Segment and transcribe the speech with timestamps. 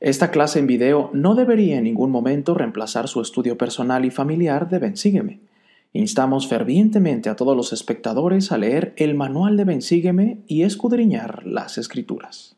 [0.00, 4.68] Esta clase en video no debería en ningún momento reemplazar su estudio personal y familiar
[4.68, 5.40] de Bensígueme.
[5.94, 11.78] Instamos fervientemente a todos los espectadores a leer el manual de Bensígueme y escudriñar las
[11.78, 12.56] escrituras.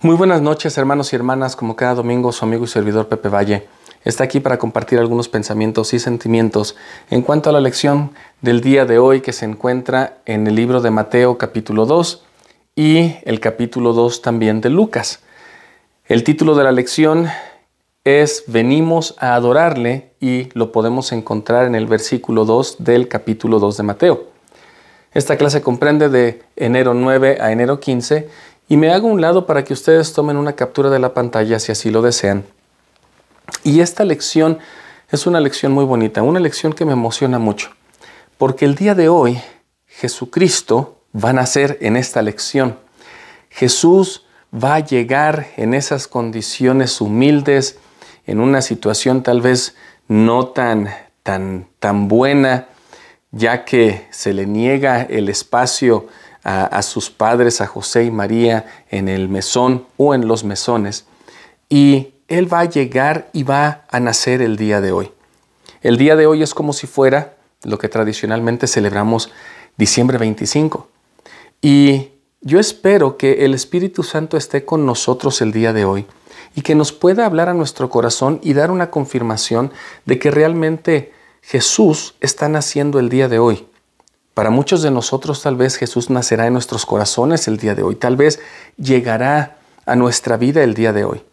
[0.00, 3.68] Muy buenas noches hermanos y hermanas, como cada domingo su amigo y servidor Pepe Valle
[4.04, 6.76] está aquí para compartir algunos pensamientos y sentimientos
[7.10, 10.80] en cuanto a la lección del día de hoy que se encuentra en el libro
[10.80, 12.24] de Mateo capítulo 2
[12.76, 15.20] y el capítulo 2 también de Lucas.
[16.08, 17.26] El título de la lección
[18.04, 23.76] es Venimos a adorarle y lo podemos encontrar en el versículo 2 del capítulo 2
[23.78, 24.28] de Mateo.
[25.12, 28.28] Esta clase comprende de enero 9 a enero 15
[28.68, 31.72] y me hago un lado para que ustedes tomen una captura de la pantalla si
[31.72, 32.44] así lo desean.
[33.64, 34.60] Y esta lección
[35.10, 37.70] es una lección muy bonita, una lección que me emociona mucho,
[38.38, 39.40] porque el día de hoy
[39.86, 42.78] Jesucristo va a nacer en esta lección.
[43.50, 44.25] Jesús
[44.62, 47.78] va a llegar en esas condiciones humildes,
[48.26, 49.76] en una situación tal vez
[50.08, 50.88] no tan,
[51.22, 52.68] tan, tan buena,
[53.32, 56.06] ya que se le niega el espacio
[56.42, 61.06] a, a, sus padres, a José y María, en el mesón o en los mesones.
[61.68, 65.10] Y Él va a llegar y va a nacer el día de hoy.
[65.82, 69.30] El día de hoy es como si fuera lo que tradicionalmente celebramos
[69.76, 70.88] diciembre 25.
[71.60, 72.10] Y
[72.46, 76.06] yo espero que el Espíritu Santo esté con nosotros el día de hoy
[76.54, 79.72] y que nos pueda hablar a nuestro corazón y dar una confirmación
[80.04, 83.66] de que realmente Jesús está naciendo el día de hoy.
[84.32, 87.96] Para muchos de nosotros tal vez Jesús nacerá en nuestros corazones el día de hoy,
[87.96, 88.38] tal vez
[88.76, 91.24] llegará a nuestra vida el día de hoy.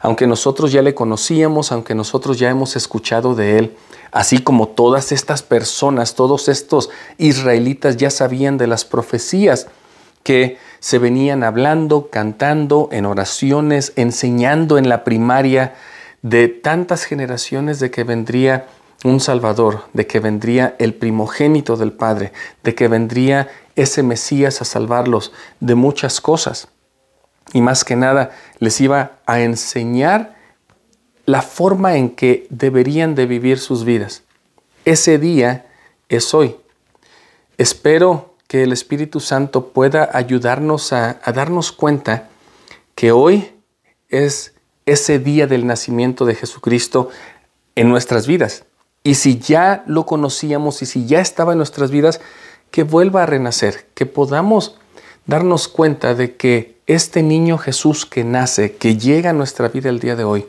[0.00, 3.76] Aunque nosotros ya le conocíamos, aunque nosotros ya hemos escuchado de Él,
[4.10, 9.66] así como todas estas personas, todos estos israelitas ya sabían de las profecías
[10.22, 15.74] que se venían hablando, cantando en oraciones, enseñando en la primaria
[16.22, 18.66] de tantas generaciones de que vendría
[19.04, 22.32] un Salvador, de que vendría el primogénito del Padre,
[22.62, 26.68] de que vendría ese Mesías a salvarlos de muchas cosas.
[27.52, 30.36] Y más que nada les iba a enseñar
[31.26, 34.22] la forma en que deberían de vivir sus vidas.
[34.84, 35.66] Ese día
[36.08, 36.56] es hoy.
[37.58, 42.28] Espero que el Espíritu Santo pueda ayudarnos a, a, darnos cuenta
[42.94, 43.50] que hoy
[44.10, 44.52] es
[44.84, 47.08] ese día del nacimiento de Jesucristo
[47.76, 48.66] en nuestras vidas.
[49.02, 52.20] Y si ya lo conocíamos y si ya estaba en nuestras vidas,
[52.70, 54.76] que vuelva a renacer, que podamos
[55.24, 59.98] darnos cuenta de que este niño Jesús que nace, que llega a nuestra vida el
[59.98, 60.46] día de hoy,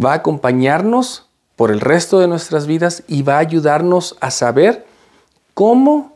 [0.00, 1.26] va a acompañarnos
[1.56, 4.86] por el resto de nuestras vidas y va a ayudarnos a saber
[5.54, 6.15] cómo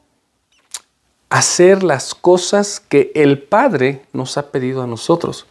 [1.30, 5.46] hacer las cosas que el Padre nos ha pedido a nosotros.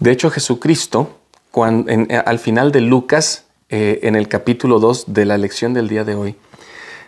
[0.00, 1.16] De hecho, Jesucristo,
[1.56, 6.04] eh, al final de Lucas, eh, en el capítulo 2 de la lección del día
[6.04, 6.36] de hoy,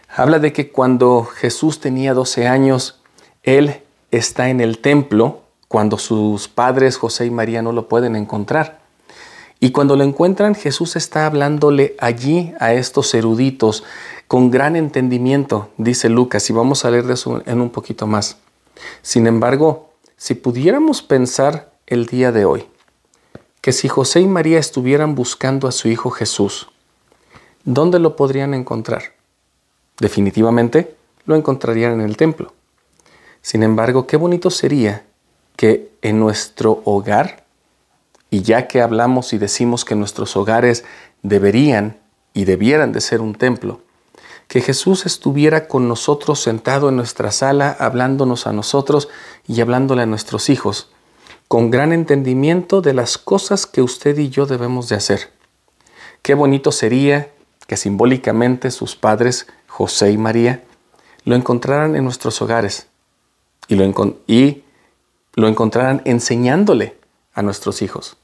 [0.08, 3.00] habla de que cuando Jesús tenía 12 años,
[3.42, 8.85] Él está en el templo cuando sus padres José y María no lo pueden encontrar.
[9.58, 13.84] Y cuando lo encuentran, Jesús está hablándole allí a estos eruditos,
[14.28, 18.36] con gran entendimiento, dice Lucas, y vamos a leer de eso en un poquito más.
[19.02, 22.66] Sin embargo, si pudiéramos pensar el día de hoy,
[23.60, 26.68] que si José y María estuvieran buscando a su Hijo Jesús,
[27.64, 29.14] ¿dónde lo podrían encontrar?
[29.98, 30.94] Definitivamente
[31.24, 32.52] lo encontrarían en el templo.
[33.42, 35.04] Sin embargo, qué bonito sería
[35.56, 37.45] que en nuestro hogar,
[38.30, 40.84] y ya que hablamos y decimos que nuestros hogares
[41.22, 41.98] deberían
[42.34, 43.80] y debieran de ser un templo,
[44.48, 49.08] que Jesús estuviera con nosotros sentado en nuestra sala, hablándonos a nosotros
[49.46, 50.90] y hablándole a nuestros hijos,
[51.48, 55.30] con gran entendimiento de las cosas que usted y yo debemos de hacer.
[56.22, 57.30] Qué bonito sería
[57.66, 60.62] que simbólicamente sus padres, José y María,
[61.24, 62.86] lo encontraran en nuestros hogares
[63.68, 63.84] y lo,
[64.26, 64.62] y
[65.34, 66.95] lo encontraran enseñándole
[67.36, 68.16] a nuestros hijos.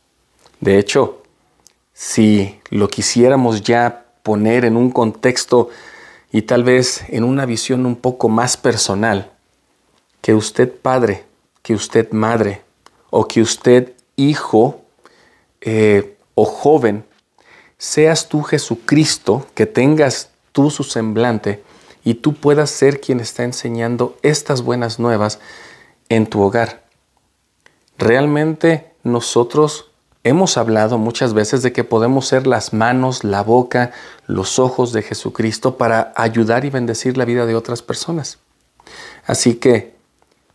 [0.61, 1.23] De hecho,
[1.93, 5.69] si lo quisiéramos ya poner en un contexto
[6.32, 9.31] y tal vez en una visión un poco más personal,
[10.23, 11.25] que usted padre,
[11.62, 12.62] que usted madre
[13.11, 14.81] o que usted hijo
[15.61, 17.05] eh, o joven,
[17.76, 21.62] seas tú Jesucristo, que tengas tú su semblante
[22.03, 25.38] y tú puedas ser quien está enseñando estas buenas nuevas
[26.09, 26.82] en tu hogar.
[27.99, 29.93] Realmente nosotros
[30.25, 33.90] Hemos hablado muchas veces de que podemos ser las manos, la boca,
[34.28, 38.38] los ojos de Jesucristo para ayudar y bendecir la vida de otras personas.
[39.26, 39.96] Así que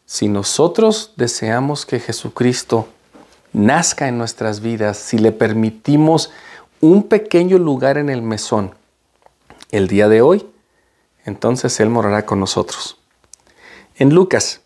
[0.06, 2.88] si nosotros deseamos que Jesucristo
[3.52, 6.32] nazca en nuestras vidas, si le permitimos
[6.80, 8.74] un pequeño lugar en el mesón
[9.72, 10.48] el día de hoy,
[11.26, 13.00] entonces Él morará con nosotros.
[13.98, 14.62] En Lucas,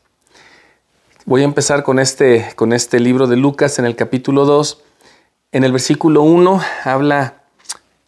[1.26, 4.82] voy a empezar con este, con este libro de Lucas en el capítulo 2.
[5.52, 7.44] En el versículo 1 habla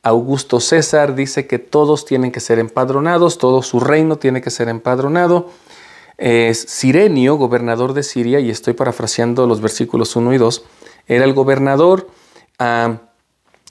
[0.02, 4.70] Augusto César, dice que todos tienen que ser empadronados, todo su reino tiene que ser
[4.70, 5.50] empadronado.
[6.18, 10.66] Es Sirenio, gobernador de Siria, y estoy parafraseando los versículos 1 y 2,
[11.08, 12.10] era el gobernador.
[12.60, 12.98] Ah,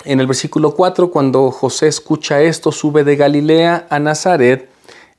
[0.05, 4.69] en el versículo 4, cuando José escucha esto, sube de Galilea a Nazaret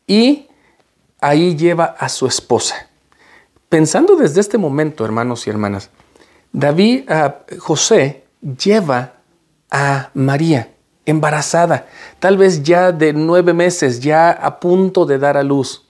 [0.07, 0.47] y
[1.21, 2.89] ahí lleva a su esposa.
[3.73, 5.89] Pensando desde este momento, hermanos y hermanas,
[6.51, 8.23] David, ah, José
[8.63, 9.13] lleva
[9.71, 10.75] a María
[11.07, 11.87] embarazada,
[12.19, 15.87] tal vez ya de nueve meses, ya a punto de dar a luz.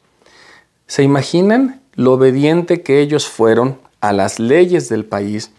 [0.88, 5.52] ¿Se imaginan lo obediente que ellos fueron a las leyes del país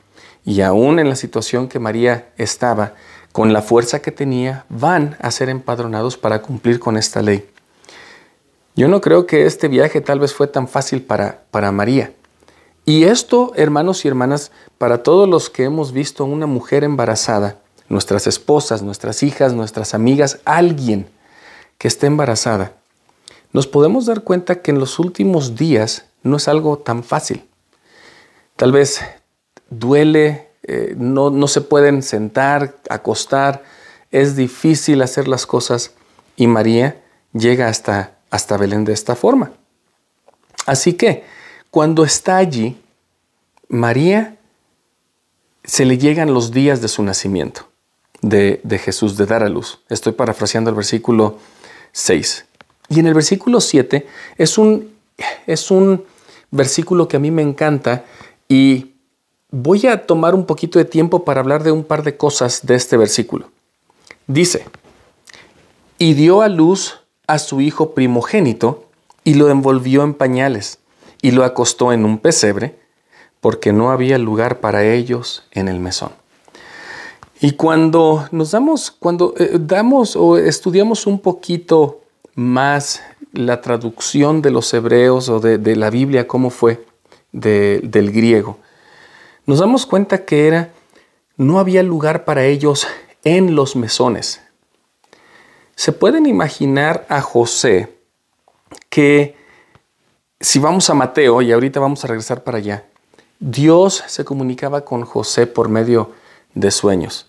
[0.46, 2.94] y aún en la situación que María estaba,
[3.32, 7.46] con la fuerza que tenía, van a ser empadronados para cumplir con esta ley?
[8.76, 12.12] Yo no creo que este viaje tal vez fue tan fácil para, para María.
[12.84, 18.26] Y esto, hermanos y hermanas, para todos los que hemos visto una mujer embarazada, nuestras
[18.26, 21.06] esposas, nuestras hijas, nuestras amigas, alguien
[21.78, 22.72] que esté embarazada,
[23.52, 27.44] nos podemos dar cuenta que en los últimos días no es algo tan fácil.
[28.56, 29.00] Tal vez
[29.70, 33.62] duele, eh, no, no se pueden sentar, acostar,
[34.10, 35.92] es difícil hacer las cosas
[36.36, 37.00] y María
[37.32, 39.52] llega hasta, hasta Belén de esta forma.
[40.66, 41.22] Así que
[41.70, 42.76] cuando está allí,
[43.68, 44.38] María
[45.62, 47.68] se le llegan los días de su nacimiento
[48.22, 49.78] de, Jesús, de dar a luz.
[49.88, 51.38] Estoy parafraseando el versículo
[51.92, 52.44] 6.
[52.88, 54.04] Y en el versículo 7
[54.36, 54.92] es un,
[55.46, 56.04] es un
[56.50, 58.04] versículo que a mí me encanta
[58.48, 58.94] y
[59.52, 62.74] voy a tomar un poquito de tiempo para hablar de un par de cosas de
[62.74, 63.52] este versículo.
[64.26, 64.66] Dice,
[65.98, 68.84] y dio a luz a su hijo primogénito
[69.24, 70.78] y lo envolvió en pañales
[71.22, 72.78] y lo acostó en un pesebre
[73.40, 76.12] porque no había lugar para ellos en el mesón.
[77.40, 82.00] Y cuando nos damos, cuando eh, damos o estudiamos un poquito
[82.34, 86.86] más la traducción de los hebreos o de, la Biblia, cómo fue
[87.32, 88.58] del griego,
[89.46, 90.70] nos damos cuenta que era,
[91.36, 92.86] no había lugar para ellos
[93.24, 94.40] en los mesones.
[95.76, 97.96] Se pueden imaginar a José
[98.88, 99.36] que,
[100.40, 102.84] si vamos a Mateo, y ahorita vamos a regresar para allá,
[103.40, 106.12] Dios se comunicaba con José por medio
[106.54, 107.28] de sueños.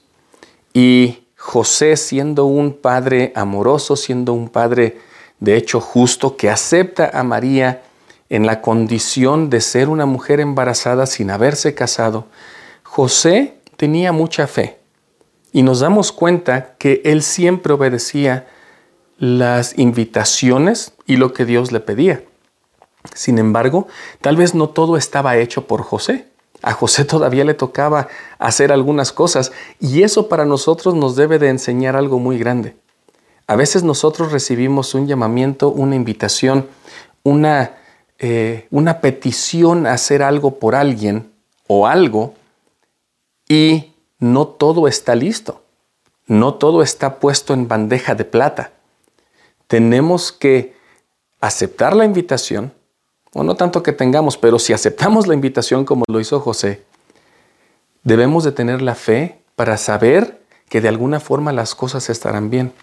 [0.74, 5.00] Y José siendo un padre amoroso, siendo un padre
[5.40, 7.84] de hecho justo, que acepta a María
[8.30, 12.26] en la condición de ser una mujer embarazada sin haberse casado,
[12.84, 14.80] José tenía mucha fe.
[15.56, 18.46] Y nos damos cuenta que él siempre obedecía
[19.18, 22.26] las invitaciones y lo que Dios le pedía.
[23.14, 23.88] Sin embargo,
[24.20, 26.28] tal vez no todo estaba hecho por José.
[26.62, 31.48] A José todavía le tocaba hacer algunas cosas y eso para nosotros nos debe de
[31.48, 32.76] enseñar algo muy grande.
[33.48, 36.68] A veces nosotros recibimos un llamamiento, una invitación,
[37.24, 37.78] una,
[38.20, 41.32] eh, una petición a hacer algo por alguien
[41.66, 42.34] o algo
[43.48, 45.62] y no todo está listo.
[46.28, 48.72] No todo está puesto en bandeja de plata.
[49.68, 50.76] Tenemos que
[51.40, 52.74] aceptar la invitación,
[53.34, 56.84] o no tanto que tengamos, pero si aceptamos la invitación como lo hizo José,
[58.04, 62.74] debemos de tener la fe para saber que de alguna forma las cosas estarán bien.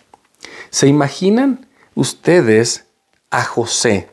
[0.70, 2.86] ¿Se imaginan ustedes
[3.30, 4.08] a José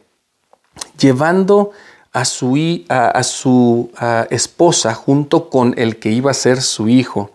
[0.97, 1.71] llevando
[2.11, 3.91] a su, a, su
[4.29, 7.31] esposa junto con el que iba a ser su hijo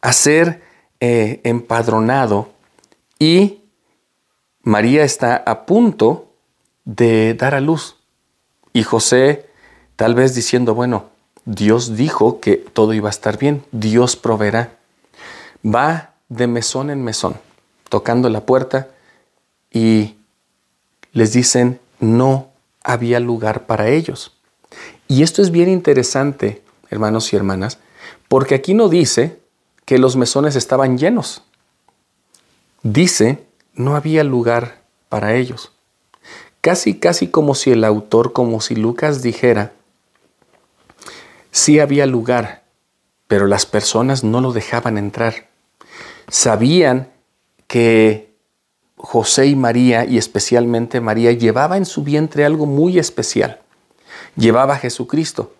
[0.00, 0.62] a ser
[1.00, 2.50] eh, empadronado
[3.18, 3.60] y
[4.62, 6.32] María está a punto
[6.84, 7.96] de dar a luz?
[8.72, 9.46] Y José
[9.96, 11.10] tal vez diciendo, bueno,
[11.44, 14.76] Dios dijo que todo iba a estar bien, Dios proveerá.
[15.64, 17.36] Va de mesón en mesón,
[17.88, 18.88] tocando la puerta
[19.70, 20.16] y
[21.12, 22.51] les dicen, no
[22.84, 24.36] había lugar para ellos.
[25.08, 27.78] Y esto es bien interesante, hermanos y hermanas,
[28.28, 29.38] porque aquí no dice
[29.84, 31.42] que los mesones estaban llenos.
[32.82, 35.72] Dice, no había lugar para ellos.
[36.60, 39.72] Casi, casi como si el autor, como si Lucas dijera,
[41.50, 42.62] sí había lugar,
[43.26, 45.48] pero las personas no lo dejaban entrar.
[46.28, 47.08] Sabían
[47.66, 48.31] que
[49.02, 53.60] José y María, y especialmente María, llevaba en su vientre algo muy especial.
[54.36, 55.52] llevaba a Jesucristo,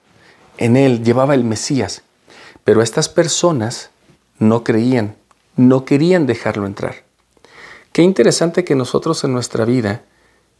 [0.58, 2.02] en él llevaba el Mesías.
[2.64, 3.90] Pero estas personas
[4.38, 5.16] no creían,
[5.56, 7.02] no querían dejarlo entrar.
[7.92, 10.02] Qué interesante que nosotros en nuestra vida,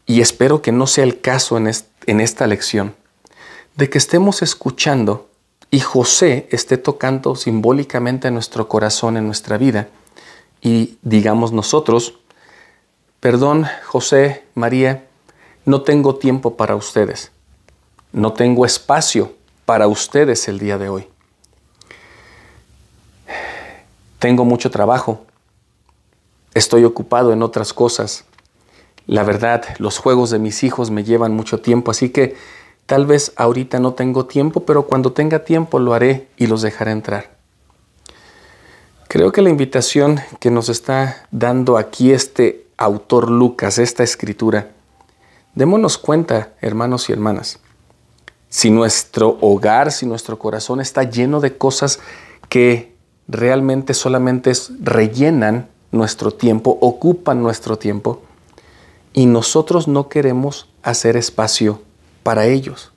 [0.05, 1.71] y espero que no sea el caso en,
[2.05, 2.95] en esta lección,
[3.77, 5.29] de que estemos escuchando
[5.71, 9.87] y José esté tocando simbólicamente en nuestro corazón, en nuestra vida,
[10.61, 12.19] y digamos nosotros,
[13.23, 15.07] perdón José, María,
[15.63, 17.31] no tengo tiempo para ustedes,
[18.11, 19.31] no tengo espacio
[19.63, 21.07] para ustedes el día de hoy.
[24.19, 25.25] Tengo mucho trabajo,
[26.53, 28.25] estoy ocupado en otras cosas.
[29.07, 32.35] La verdad, los juegos de mis hijos me llevan mucho tiempo, así que
[32.85, 36.91] Tal vez ahorita no tengo tiempo, pero cuando tenga tiempo lo haré y los dejaré
[36.91, 37.31] entrar.
[39.07, 44.71] Creo que la invitación que nos está dando aquí este autor Lucas, esta escritura,
[45.55, 47.59] démonos cuenta, hermanos y hermanas,
[48.49, 51.99] si nuestro hogar, si nuestro corazón está lleno de cosas
[52.49, 52.93] que
[53.27, 54.51] realmente solamente
[54.81, 58.21] rellenan nuestro tiempo, ocupan nuestro tiempo,
[59.13, 61.81] y nosotros no queremos hacer espacio
[62.23, 62.91] para ellos.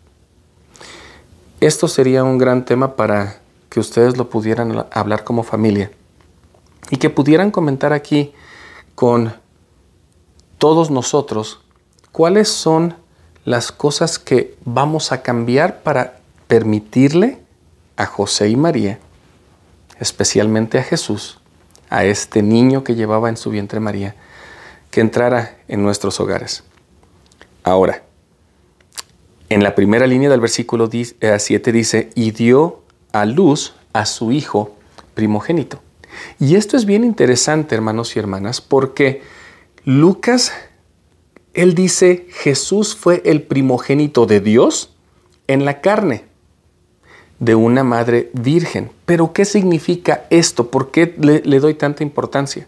[1.61, 5.91] Esto sería un gran tema para que ustedes lo pudieran hablar como familia
[6.91, 8.33] y que pudieran comentar aquí
[8.95, 9.35] con
[10.59, 11.61] todos nosotros
[12.13, 12.95] cuáles son
[13.45, 17.39] las cosas que vamos a cambiar para permitirle
[17.97, 18.99] a José y María,
[20.01, 21.41] especialmente a Jesús,
[21.89, 24.15] a este niño que llevaba en su vientre María,
[24.91, 26.65] que entrara en nuestros hogares.
[27.63, 28.03] Ahora,
[29.49, 32.83] en la primera línea del versículo 7 eh, dice, y dio
[33.13, 34.75] a luz a su hijo
[35.15, 35.81] primogénito.
[36.41, 39.23] Y esto es bien interesante, hermanos y hermanas, porque
[39.87, 40.53] Lucas,
[41.55, 44.93] él dice, Jesús fue el primogénito de Dios
[45.47, 46.25] en la carne
[47.39, 48.91] de una madre virgen.
[49.05, 50.73] Pero ¿qué significa esto?
[50.73, 52.67] ¿Por qué le, doy tanta importancia?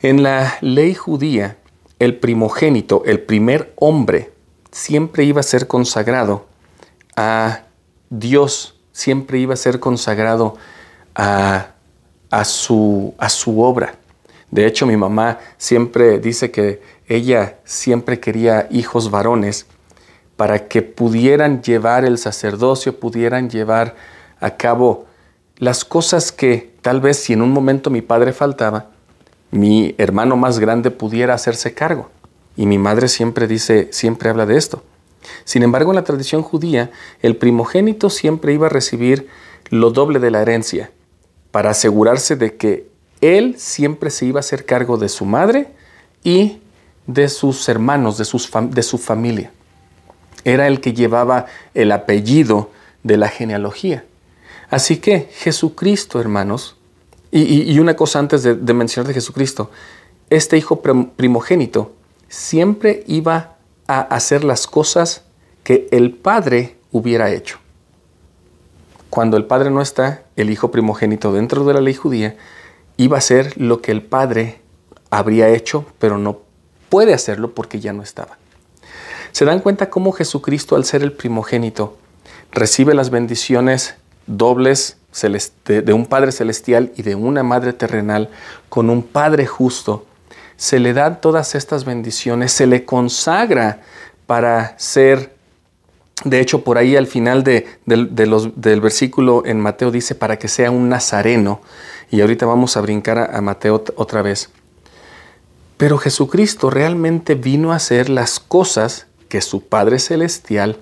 [0.00, 1.58] En la ley judía,
[2.00, 4.32] el primogénito, el primer hombre,
[4.72, 6.46] siempre iba a ser consagrado
[7.14, 7.66] a
[8.10, 10.56] Dios, siempre iba a ser consagrado
[11.14, 11.74] a,
[12.44, 13.94] su, a su obra.
[14.52, 19.66] De hecho, mi mamá siempre dice que ella siempre quería hijos varones
[20.36, 23.96] para que pudieran llevar el sacerdocio, pudieran llevar
[24.40, 25.06] a cabo
[25.56, 28.90] las cosas que tal vez si en un momento mi padre faltaba,
[29.50, 32.10] mi hermano más grande pudiera hacerse cargo.
[32.54, 34.82] Y mi madre siempre dice, siempre habla de esto.
[35.44, 36.90] Sin embargo, en la tradición judía,
[37.22, 39.28] el primogénito siempre iba a recibir
[39.70, 40.90] lo doble de la herencia,
[41.52, 42.91] para asegurarse de que
[43.22, 45.68] él siempre se iba a hacer cargo de su madre
[46.22, 46.58] y
[47.06, 49.50] de sus hermanos, de, sus de su familia.
[50.44, 52.70] Era el que llevaba el apellido
[53.04, 54.04] de la genealogía.
[54.70, 56.76] Así que Jesucristo, hermanos,
[57.30, 59.70] y, una cosa antes de, de mencionar de Jesucristo,
[60.28, 61.92] este hijo primogénito
[62.28, 65.22] siempre iba a hacer las cosas
[65.64, 67.58] que el padre hubiera hecho.
[69.08, 72.36] Cuando el padre no está, el hijo primogénito dentro de la ley judía
[73.02, 74.60] iba a hacer lo que el padre
[75.10, 76.40] habría hecho, pero no
[76.88, 78.38] puede hacerlo porque ya no estaba.
[79.32, 81.96] ¿Se dan cuenta cómo Jesucristo, al ser el primogénito,
[82.50, 83.94] recibe las bendiciones
[84.26, 84.98] dobles
[85.66, 88.30] de un Padre celestial y de una Madre terrenal
[88.68, 90.06] con un Padre justo
[90.56, 93.80] se le dan todas estas bendiciones, se le consagra
[94.26, 95.34] para ser,
[96.24, 100.70] de hecho por ahí al final de, del versículo en Mateo dice para que sea
[100.70, 101.60] un nazareno,
[102.12, 104.50] y ahorita vamos a brincar a, Mateo otra vez.
[105.78, 110.76] Pero Jesucristo realmente vino a hacer las cosas que su Padre Celestial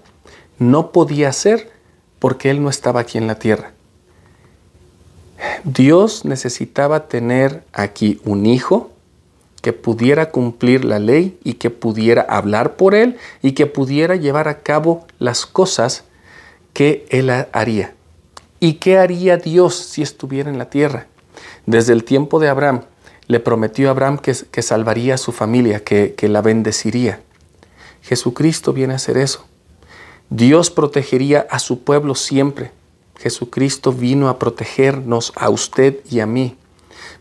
[0.59, 1.71] no podía hacer
[2.19, 3.73] porque Él no estaba aquí en la tierra.
[5.63, 8.91] Dios necesitaba tener aquí un hijo
[9.63, 14.49] que pudiera cumplir la ley y que pudiera hablar por él y que pudiera llevar
[14.49, 16.05] a cabo las cosas
[16.73, 17.95] que él haría.
[18.59, 21.07] ¿Y qué haría Dios si estuviera en la tierra?
[21.67, 22.83] Desde el tiempo de Abraham,
[23.26, 27.21] le prometió a Abraham que, que salvaría a su familia, que, que la bendeciría.
[28.02, 29.45] Jesucristo viene a hacer eso.
[30.31, 32.73] Dios protegería a su pueblo siempre.
[33.19, 36.57] Jesucristo vino a protegernos a usted y a mí.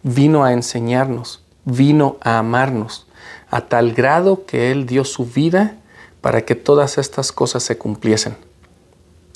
[0.03, 3.05] Vino a enseñarnos vino a amarnos
[3.49, 5.77] a tal grado que Él dio su vida
[6.21, 8.35] para que todas estas cosas se cumpliesen.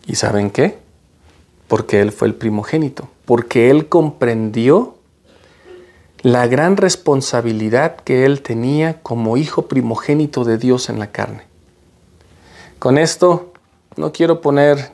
[0.05, 0.77] ¿Y saben qué?
[1.67, 4.96] Porque Él fue el primogénito, porque Él comprendió
[6.22, 11.44] la gran responsabilidad que Él tenía como hijo primogénito de Dios en la carne.
[12.80, 13.53] Con esto
[13.96, 14.92] no quiero poner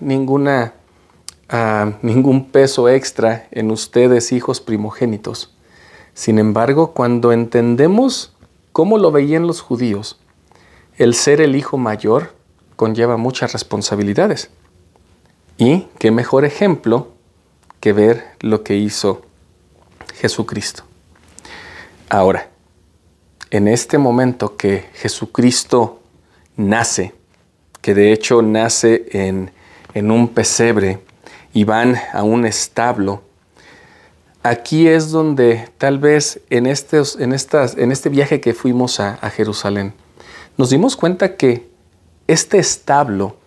[1.49, 5.55] ah, ningún peso extra en ustedes, hijos primogénitos.
[6.13, 8.33] Sin embargo, cuando entendemos
[8.71, 10.19] cómo lo veían los judíos,
[10.97, 12.33] el ser el hijo mayor
[12.75, 14.49] conlleva muchas responsabilidades.
[15.57, 17.09] Y qué mejor ejemplo
[17.79, 19.21] que ver lo que hizo
[20.15, 20.83] Jesucristo.
[22.09, 22.49] Ahora,
[23.51, 26.01] en este momento que Jesucristo
[26.55, 27.13] nace,
[27.81, 29.51] que de hecho nace en,
[30.11, 30.99] un pesebre
[31.53, 33.23] y van a un establo,
[34.43, 39.15] aquí es donde tal vez en, estos, en, estas, en este viaje que fuimos a,
[39.21, 39.93] a Jerusalén,
[40.57, 41.69] nos dimos cuenta que
[42.27, 43.37] este establo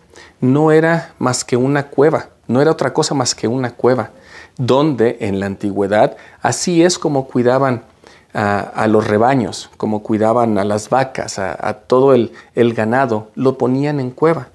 [0.41, 4.11] no era más que una cueva, no era otra cosa más que una cueva,
[4.57, 7.83] donde en la antigüedad así es como cuidaban
[8.33, 13.99] a, los rebaños, como cuidaban a las vacas, a, todo el, el ganado, lo ponían
[13.99, 14.49] en cueva.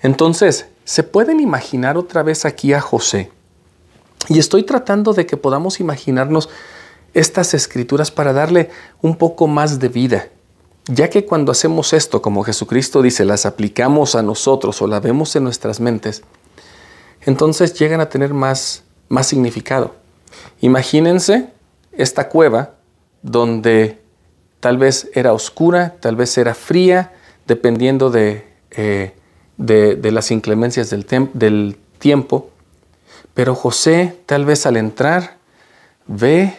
[0.00, 3.32] Entonces, ¿se pueden imaginar otra vez aquí a José?
[4.28, 6.48] Y estoy tratando de que podamos imaginarnos
[7.14, 8.70] estas escrituras para darle
[9.02, 10.28] un poco más de vida,
[10.86, 15.34] ya que cuando hacemos esto, como Jesucristo dice, las aplicamos a nosotros o la vemos
[15.36, 16.22] en nuestras mentes,
[17.22, 19.94] entonces llegan a tener más, más significado.
[20.62, 21.48] Imagínense
[21.92, 22.76] esta cueva
[23.20, 23.98] donde
[24.60, 27.12] tal vez era oscura, tal vez era fría,
[27.46, 29.12] dependiendo de, eh,
[29.58, 32.50] de, las inclemencias del, del tiempo.
[33.34, 35.36] Pero José tal vez al entrar
[36.06, 36.56] ve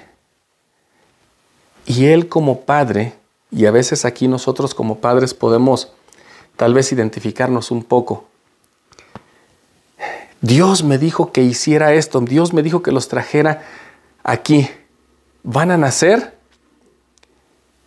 [1.85, 3.13] y él como padre,
[3.49, 5.93] y a veces aquí nosotros como padres podemos
[6.57, 8.25] tal vez identificarnos un poco.
[10.41, 13.61] Dios me dijo que hiciera esto, Dios me dijo que los trajera
[14.23, 14.67] aquí.
[15.43, 16.37] ¿Van a nacer?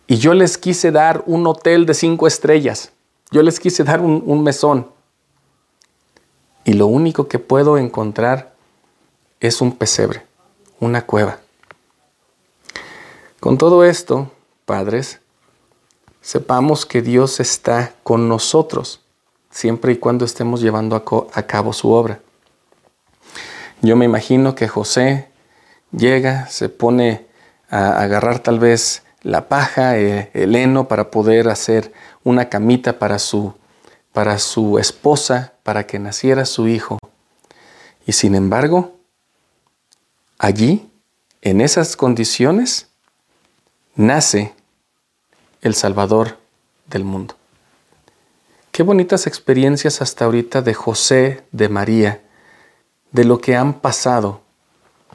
[0.07, 2.91] Y yo les quise dar un hotel de cinco estrellas.
[3.31, 4.89] Yo les quise dar un, mesón.
[6.63, 8.55] Y lo único que puedo encontrar
[9.39, 10.25] es un pesebre,
[10.79, 11.39] una cueva.
[13.39, 14.31] Con todo esto,
[14.65, 15.19] padres,
[16.21, 19.01] sepamos que Dios está con nosotros
[19.49, 22.19] siempre y cuando estemos llevando a, cabo su obra.
[23.81, 25.29] Yo me imagino que José
[25.91, 27.25] llega, se pone
[27.69, 31.91] a agarrar tal vez la paja, eh, el heno para poder hacer
[32.23, 33.53] una camita para su,
[34.13, 36.99] para su esposa, para que naciera su hijo.
[38.05, 38.95] Y sin embargo,
[40.37, 40.89] allí,
[41.41, 42.87] en esas condiciones,
[43.95, 44.53] nace
[45.61, 46.37] el Salvador
[46.87, 47.35] del mundo.
[48.71, 52.21] Qué bonitas experiencias hasta ahorita de José, de María,
[53.15, 54.41] de lo que han pasado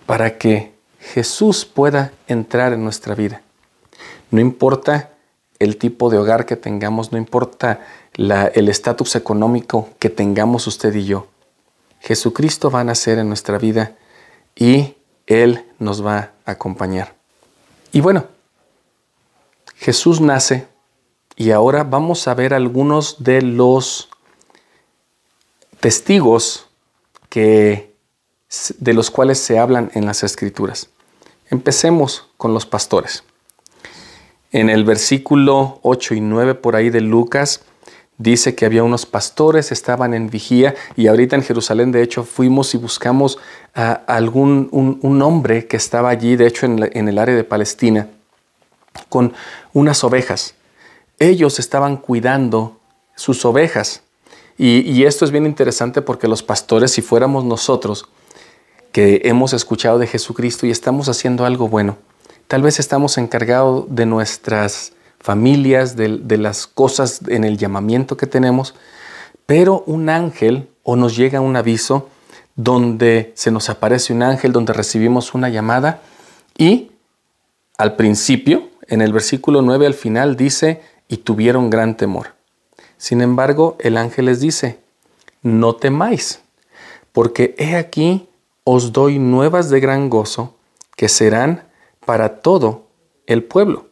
[0.07, 3.43] para que Jesús pueda entrar en nuestra vida.
[4.31, 5.11] No importa
[5.59, 7.81] el tipo de hogar que tengamos, no importa
[8.15, 11.27] el estatus económico que tengamos usted y yo.
[12.01, 13.95] Jesucristo va a nacer en nuestra vida
[14.57, 14.95] y
[15.27, 17.15] Él nos va a acompañar.
[17.93, 18.25] Y bueno,
[19.77, 20.67] Jesús nace
[21.37, 24.09] y ahora vamos a ver algunos de los
[25.81, 26.67] testigos
[27.29, 27.90] que,
[28.79, 30.89] de los cuales se hablan en las escrituras.
[31.51, 33.25] Empecemos con los pastores.
[34.53, 37.63] En el versículo 8 y 9 por ahí de Lucas
[38.19, 42.75] dice que había unos pastores, estaban en vigía y ahorita en Jerusalén de hecho fuimos
[42.75, 43.39] y buscamos
[43.75, 48.09] a algún un, hombre que estaba allí, de hecho en, el área de Palestina,
[49.09, 49.33] con
[49.73, 50.55] unas ovejas.
[51.19, 52.79] Ellos estaban cuidando
[53.17, 54.03] sus ovejas.
[54.59, 58.07] Y, esto es bien interesante porque los pastores, si fuéramos nosotros,
[58.93, 61.97] que hemos escuchado de Jesucristo y estamos haciendo algo bueno,
[62.51, 68.75] Tal vez estamos encargados de nuestras familias, de, las cosas en el llamamiento que tenemos,
[69.47, 72.09] pero un ángel o nos llega un aviso
[72.57, 76.03] donde se nos aparece un ángel, donde recibimos una llamada
[76.59, 76.91] y
[77.79, 82.35] al principio, en el versículo 9 al final dice, y tuvieron gran temor.
[82.99, 84.81] Sin embargo, el ángel les dice,
[85.43, 86.41] no temáis,
[87.13, 88.29] porque he aquí
[88.65, 90.55] os doy nuevas de gran gozo
[90.97, 91.69] que serán
[92.05, 92.87] para todo
[93.27, 93.89] el pueblo,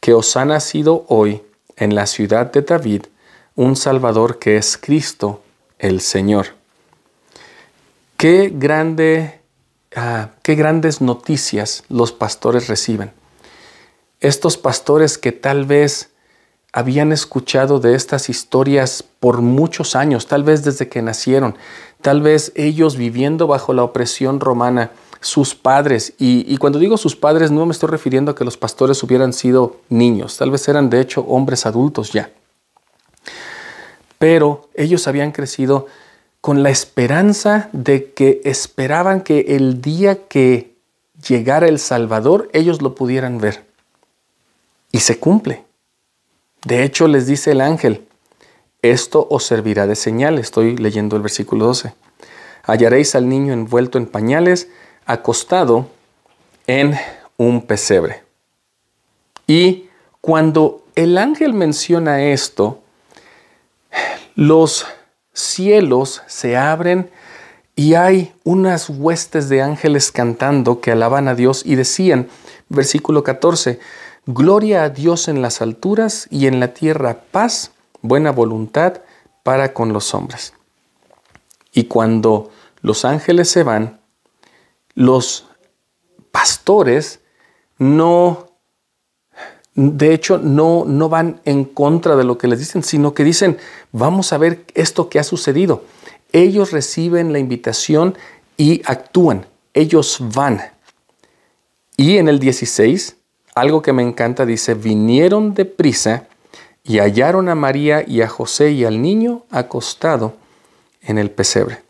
[0.00, 1.42] que os ha nacido hoy
[1.76, 3.06] en la ciudad de David
[3.56, 5.42] un Salvador que es Cristo
[5.78, 6.54] el Señor.
[8.16, 8.52] Qué,
[9.96, 13.12] ah, qué grandes noticias los pastores reciben.
[14.20, 16.13] Estos pastores que tal vez
[16.76, 21.54] habían escuchado de estas historias por muchos años, tal vez desde que nacieron,
[22.02, 27.52] tal vez ellos viviendo bajo la opresión romana, sus padres, y, cuando digo sus padres
[27.52, 31.00] no me estoy refiriendo a que los pastores hubieran sido niños, tal vez eran de
[31.00, 32.30] hecho hombres adultos ya.
[34.18, 35.86] pero ellos habían crecido
[36.40, 40.74] con la esperanza de que esperaban que el día que
[41.24, 43.64] llegara el Salvador ellos lo pudieran ver.
[44.90, 45.64] Y se cumple.
[46.64, 48.06] De hecho, les dice el ángel,
[48.82, 50.38] esto os servirá de señal.
[50.38, 51.94] Estoy leyendo el versículo 12.
[52.64, 54.68] Hallaréis al niño envuelto en pañales,
[55.06, 55.88] acostado
[56.66, 56.94] en
[57.36, 58.22] un pesebre.
[59.46, 59.88] Y
[60.20, 62.82] cuando el ángel menciona esto,
[64.34, 64.86] los
[65.32, 67.10] cielos se abren
[67.76, 72.28] y hay unas huestes de ángeles cantando que alaban a Dios y decían,
[72.68, 73.80] versículo 14,
[74.26, 79.02] Gloria a Dios en las alturas y en la tierra paz, buena voluntad
[79.42, 80.54] para con los hombres.
[81.72, 84.00] Y cuando los ángeles se van,
[84.94, 85.46] los
[86.30, 87.20] pastores
[87.78, 88.46] no,
[89.74, 93.58] de hecho, no, no van en contra de lo que les dicen, sino que dicen,
[93.92, 95.84] vamos a ver esto que ha sucedido.
[96.32, 98.16] Ellos reciben la invitación
[98.56, 100.62] y actúan, ellos van.
[101.96, 103.16] Y en el 16,
[103.54, 106.26] algo que me encanta dice, vinieron de prisa
[106.82, 110.34] y hallaron a María y a José y al niño acostado
[111.02, 111.82] en el pesebre.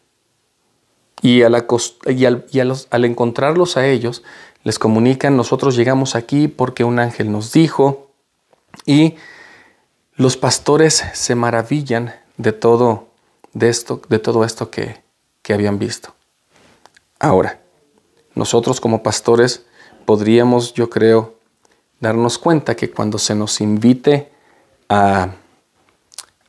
[1.23, 4.23] Y, al, al encontrarlos a ellos,
[4.63, 8.11] les comunican, nosotros llegamos aquí porque un ángel nos dijo,
[8.85, 9.17] y
[10.15, 13.09] los pastores se maravillan de todo,
[13.53, 15.03] de esto, de todo esto que,
[15.43, 16.15] que habían visto.
[17.19, 17.61] Ahora,
[18.35, 19.65] nosotros como pastores
[20.05, 21.35] podríamos, yo creo,
[22.05, 24.31] darnos cuenta que cuando se nos invite
[24.89, 25.31] a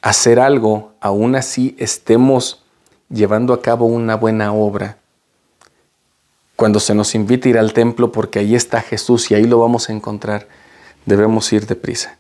[0.02, 2.64] hacer algo, aún así estemos
[3.10, 4.98] llevando a cabo una buena obra,
[6.56, 9.60] cuando se nos invita a ir al templo porque ahí está Jesús y ahí lo
[9.60, 10.48] vamos a encontrar,
[11.06, 12.18] debemos ir deprisa.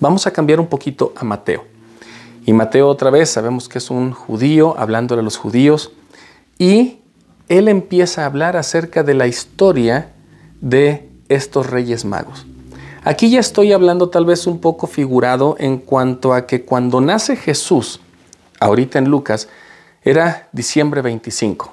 [0.00, 1.64] Vamos a cambiar un poquito a Mateo.
[2.46, 5.92] Y Mateo otra vez sabemos que es un judío hablándole a los judíos
[6.58, 6.98] y
[7.48, 10.12] él empieza a hablar acerca de la historia
[10.60, 12.46] de estos reyes magos.
[13.04, 17.36] Aquí ya estoy hablando tal vez un poco figurado en cuanto a que cuando nace
[17.36, 18.00] Jesús,
[18.58, 19.48] ahorita en Lucas,
[20.02, 21.72] era diciembre 25,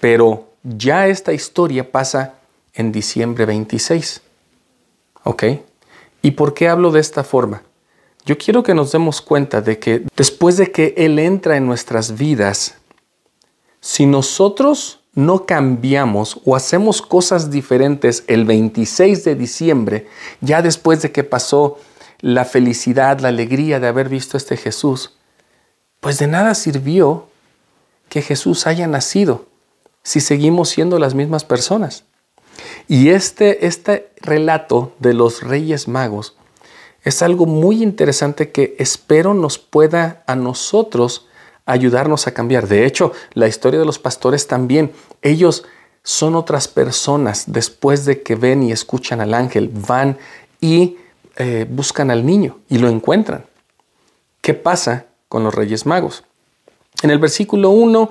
[0.00, 2.34] pero ya esta historia pasa
[2.74, 4.22] en diciembre 26.
[5.24, 5.44] ¿Ok?
[6.22, 7.62] ¿Y por qué hablo de esta forma?
[8.24, 12.16] Yo quiero que nos demos cuenta de que después de que Él entra en nuestras
[12.16, 12.76] vidas,
[13.80, 20.06] si nosotros no cambiamos o hacemos cosas diferentes el 26 de diciembre,
[20.40, 21.78] ya después de que pasó
[22.20, 25.16] la felicidad, la alegría de haber visto este Jesús,
[26.00, 27.28] pues de nada sirvió
[28.08, 29.46] que Jesús haya nacido
[30.02, 32.04] si seguimos siendo las mismas personas.
[32.88, 36.36] Y este, este relato de los Reyes Magos
[37.04, 41.26] es algo muy interesante que espero nos pueda a nosotros
[41.66, 42.68] ayudarnos a cambiar.
[42.68, 45.64] De hecho, la historia de los pastores también, ellos
[46.02, 50.18] son otras personas después de que ven y escuchan al ángel, van
[50.60, 50.96] y
[51.36, 53.44] eh, buscan al niño y lo encuentran.
[54.40, 56.24] ¿Qué pasa con los reyes magos?
[57.02, 58.10] En el versículo 1,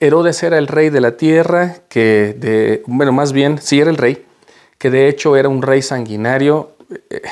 [0.00, 3.96] Herodes era el rey de la tierra, que de, bueno, más bien, sí era el
[3.96, 4.24] rey,
[4.78, 6.72] que de hecho era un rey sanguinario.
[7.10, 7.22] Eh,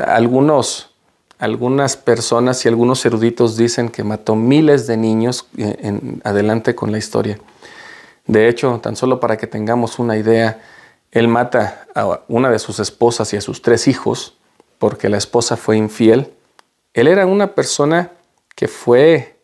[0.00, 0.87] algunos
[1.38, 6.90] algunas personas y algunos eruditos dicen que mató miles de niños eh, en, adelante con
[6.90, 7.38] la historia.
[8.26, 10.60] De hecho, tan solo para que tengamos una idea,
[11.12, 14.36] él mata a una de sus esposas y a sus tres hijos
[14.78, 16.32] porque la esposa fue infiel.
[16.92, 18.12] Él era una persona
[18.54, 19.38] que fue,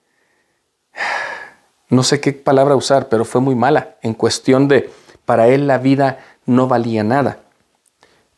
[1.88, 4.90] no sé qué palabra usar, pero fue muy mala en cuestión de,
[5.24, 7.38] para él la vida no valía nada.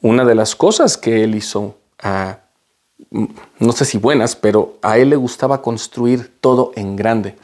[0.01, 2.41] Una de las cosas que él hizo a
[3.11, 7.37] no sé si buenas, pero a él le gustaba construir todo en grande.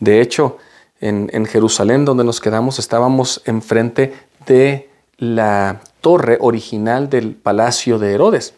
[0.00, 0.58] De hecho,
[1.00, 4.14] en, Jerusalén, donde nos quedamos, estábamos enfrente
[4.46, 8.54] de la torre original del palacio de Herodes.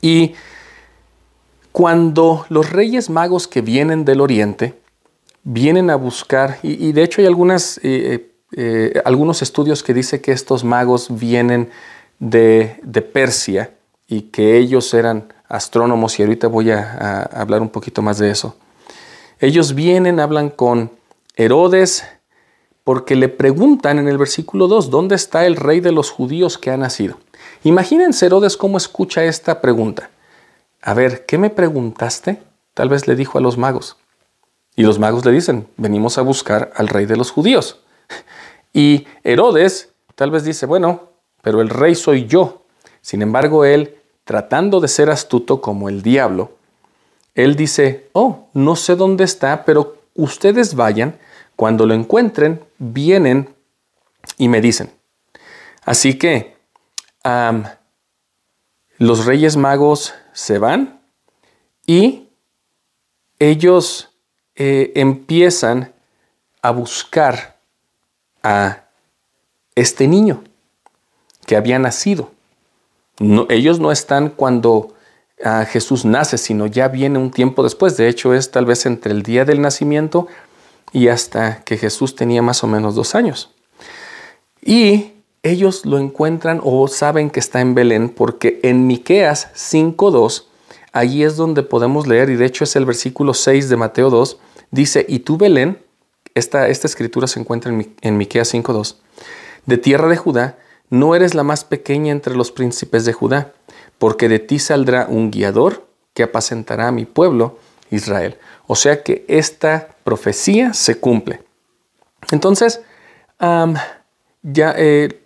[0.00, 0.34] Y
[1.72, 4.78] cuando los reyes magos que vienen del oriente
[5.42, 10.32] vienen a buscar, y, de hecho hay algunas, eh, eh, algunos estudios que dicen que
[10.32, 11.70] estos magos vienen
[12.20, 13.74] de, de Persia
[14.06, 18.56] y que ellos eran astrónomos y ahorita voy a, hablar un poquito más de eso.
[19.40, 20.90] Ellos vienen, hablan con
[21.36, 22.04] Herodes
[22.84, 26.70] porque le preguntan en el versículo 2, ¿dónde está el rey de los judíos que
[26.70, 27.18] ha nacido?
[27.64, 30.10] Imagínense Herodes cómo escucha esta pregunta.
[30.82, 32.42] A ver, ¿qué me preguntaste?
[32.74, 33.96] Tal vez le dijo a los magos.
[34.74, 37.80] Y los magos le dicen, venimos a buscar al rey de los judíos.
[38.72, 41.10] Y Herodes tal vez dice, bueno,
[41.42, 42.62] pero el rey soy yo.
[43.00, 43.97] Sin embargo, él
[44.28, 46.52] tratando de ser astuto como el diablo,
[47.34, 51.18] Él dice, oh, no sé dónde está, pero ustedes vayan,
[51.56, 53.48] cuando lo encuentren, vienen
[54.36, 54.92] y me dicen.
[55.82, 56.58] Así que
[58.98, 61.00] los reyes magos se van
[61.86, 62.28] y
[63.38, 64.10] ellos
[64.56, 65.94] eh, empiezan
[66.60, 67.56] a buscar
[68.42, 68.84] a
[69.74, 70.44] este niño
[71.46, 72.30] que había nacido.
[73.20, 74.94] No, ellos no están cuando
[75.44, 77.96] ah, Jesús nace, sino ya viene un tiempo después.
[77.96, 80.28] De hecho, es tal vez entre el día del nacimiento
[80.92, 83.50] y hasta que Jesús tenía más o menos dos años.
[84.62, 90.44] Y ellos lo encuentran o saben que está en Belén porque en Miqueas 5.2,
[90.92, 94.38] allí es donde podemos leer, y de hecho es el versículo 6 de Mateo 2,
[94.70, 95.78] dice, y tú Belén,
[96.34, 98.96] esta, esta escritura se encuentra en, en Miqueas 5.2,
[99.66, 100.58] de tierra de Judá,
[100.90, 103.52] no eres la más pequeña entre los príncipes de Judá,
[103.98, 107.58] porque de ti saldrá un guiador que apacentará a mi pueblo
[107.90, 108.38] Israel.
[108.66, 111.42] O sea que esta profecía se cumple.
[112.30, 112.80] Entonces,
[113.40, 115.22] ya eh,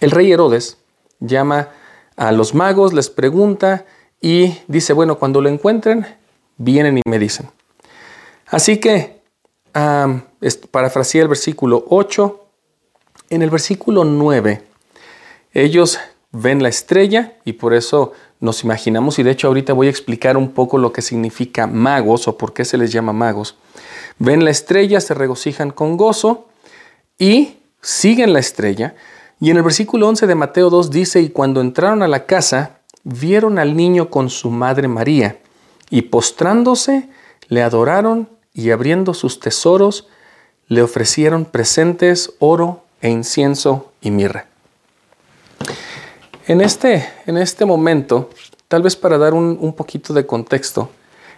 [0.00, 0.78] el rey Herodes
[1.20, 1.68] llama
[2.16, 3.86] a los magos, les pregunta
[4.20, 6.06] y dice, bueno, cuando lo encuentren,
[6.56, 7.50] vienen y me dicen.
[8.46, 9.22] Así que,
[9.74, 12.43] um, el versículo 8,
[13.30, 14.62] en el versículo 9,
[15.52, 15.98] ellos
[16.32, 20.36] ven la estrella y por eso nos imaginamos, y de hecho ahorita voy a explicar
[20.36, 23.56] un poco lo que significa magos o por qué se les llama magos.
[24.18, 26.48] Ven la estrella, se regocijan con gozo
[27.18, 28.94] y siguen la estrella.
[29.40, 32.78] Y en el versículo 11 de Mateo 2 dice, y cuando entraron a la casa,
[33.02, 35.38] vieron al niño con su madre María,
[35.90, 37.08] y postrándose,
[37.48, 40.08] le adoraron y abriendo sus tesoros,
[40.68, 44.46] le ofrecieron presentes, oro e incienso y mirra.
[46.46, 48.30] En este, en este momento,
[48.66, 50.90] tal vez para dar un, un poquito de contexto,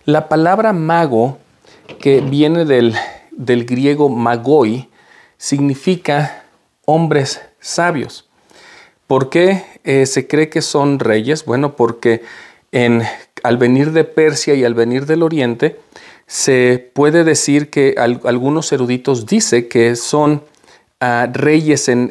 [0.04, 1.38] la palabra mago,
[1.98, 2.94] que viene del,
[3.32, 4.88] del griego magoi,
[5.38, 6.44] significa
[6.84, 8.28] hombres sabios.
[9.08, 11.44] ¿Por qué eh, se cree que son reyes?
[11.44, 12.22] Bueno, porque
[12.70, 13.02] en,
[13.42, 15.80] al venir de Persia y al venir del Oriente,
[16.28, 20.42] se puede decir que algunos eruditos dicen que son
[21.00, 22.10] ah, reyes en,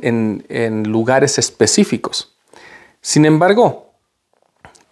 [0.49, 2.35] en lugares específicos.
[3.01, 3.91] Sin embargo,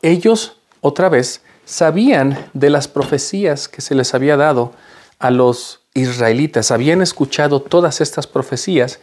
[0.01, 4.73] ellos otra vez sabían de las profecías que se les había dado
[5.19, 8.99] a los israelitas habían escuchado todas estas profecías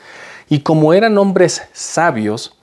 [0.48, 2.56] y como eran hombres sabios,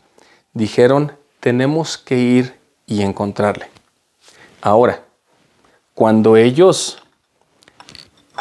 [0.53, 3.69] dijeron, tenemos que ir y encontrarle.
[4.61, 5.03] Ahora,
[5.93, 7.01] cuando ellos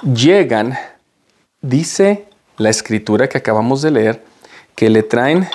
[0.03, 0.77] llegan,
[1.61, 4.25] dice la escritura que acabamos de leer,
[4.75, 5.49] que le traen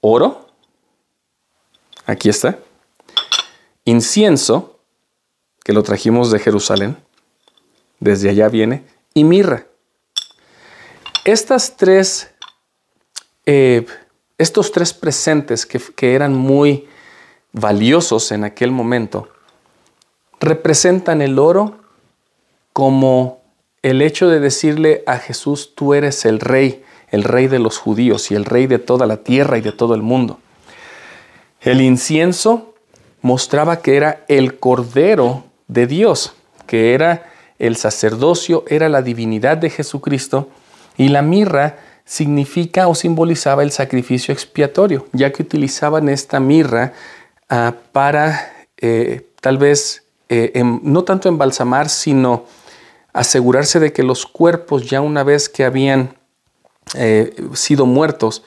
[0.00, 0.48] oro,
[2.06, 2.58] aquí está,
[3.84, 4.78] incienso,
[5.64, 6.96] que lo trajimos de Jerusalén,
[8.00, 9.66] desde allá viene, y mirra.
[11.24, 12.30] Estas tres,
[13.46, 13.86] eh,
[14.36, 16.86] estos tres presentes que, que eran muy
[17.52, 19.28] valiosos en aquel momento,
[20.40, 21.78] representan el oro
[22.74, 23.43] como
[23.84, 28.30] el hecho de decirle a Jesús, tú eres el rey, el rey de los judíos
[28.30, 30.38] y el rey de toda la tierra y de todo el mundo.
[31.60, 32.74] El incienso
[33.20, 36.32] mostraba que era el cordero de Dios,
[36.66, 40.48] que era el sacerdocio era la divinidad de Jesucristo
[40.96, 46.94] y la mirra significa o simbolizaba el sacrificio expiatorio, ya que utilizaban esta mirra
[47.50, 52.46] ah, para eh, tal vez eh, em, no tanto embalsamar, sino
[53.14, 56.18] asegurarse de que los cuerpos ya una vez que habían
[56.94, 58.42] eh, sido muertos,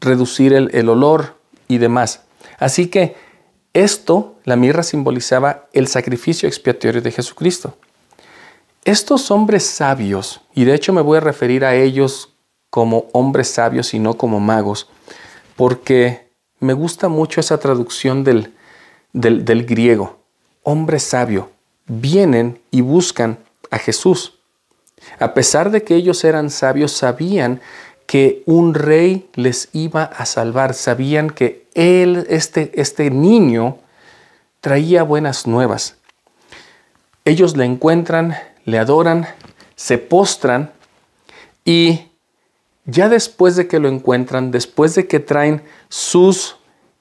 [0.00, 2.24] reducir el olor y demás.
[2.58, 3.16] Así que
[3.74, 7.76] esto, la mirra simbolizaba el sacrificio expiatorio de Jesucristo.
[8.84, 12.34] Estos hombres sabios, y de hecho me voy a referir a ellos
[12.70, 14.88] como hombres sabios y no como magos,
[15.56, 16.28] porque
[16.60, 18.54] me gusta mucho esa traducción del,
[19.12, 20.20] del, griego.
[20.62, 21.50] Hombre sabio,
[21.86, 23.38] vienen y buscan
[23.70, 24.38] a Jesús.
[25.18, 27.60] A pesar de que ellos eran sabios, sabían
[28.06, 30.74] que un rey les iba a salvar.
[30.74, 33.78] Sabían que él, este, este niño,
[34.60, 35.96] traía buenas nuevas.
[37.24, 39.26] Ellos le encuentran, le adoran,
[39.76, 40.72] se postran
[41.64, 42.10] y
[42.86, 46.56] ya después de que lo encuentran, después de que traen sus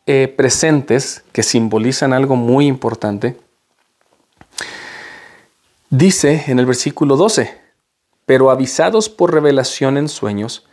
[0.05, 3.37] eh, presentes que simbolizan algo muy importante,
[5.93, 7.55] dice en el versículo 12,
[8.25, 10.65] pero avisados por revelación en sueños,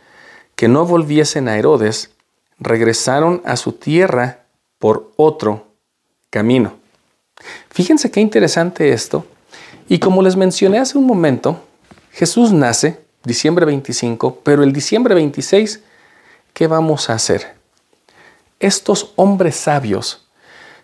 [0.55, 2.09] que no volviesen a Herodes,
[2.57, 4.45] regresaron a su tierra
[4.79, 5.67] por otro
[6.31, 6.73] camino.
[7.69, 9.27] Fíjense qué interesante esto.
[9.87, 11.63] Y como les mencioné hace un momento,
[12.11, 15.81] Jesús nace diciembre 25, pero el diciembre 26,
[16.51, 17.53] ¿qué vamos a hacer?
[18.59, 20.27] Estos hombres sabios,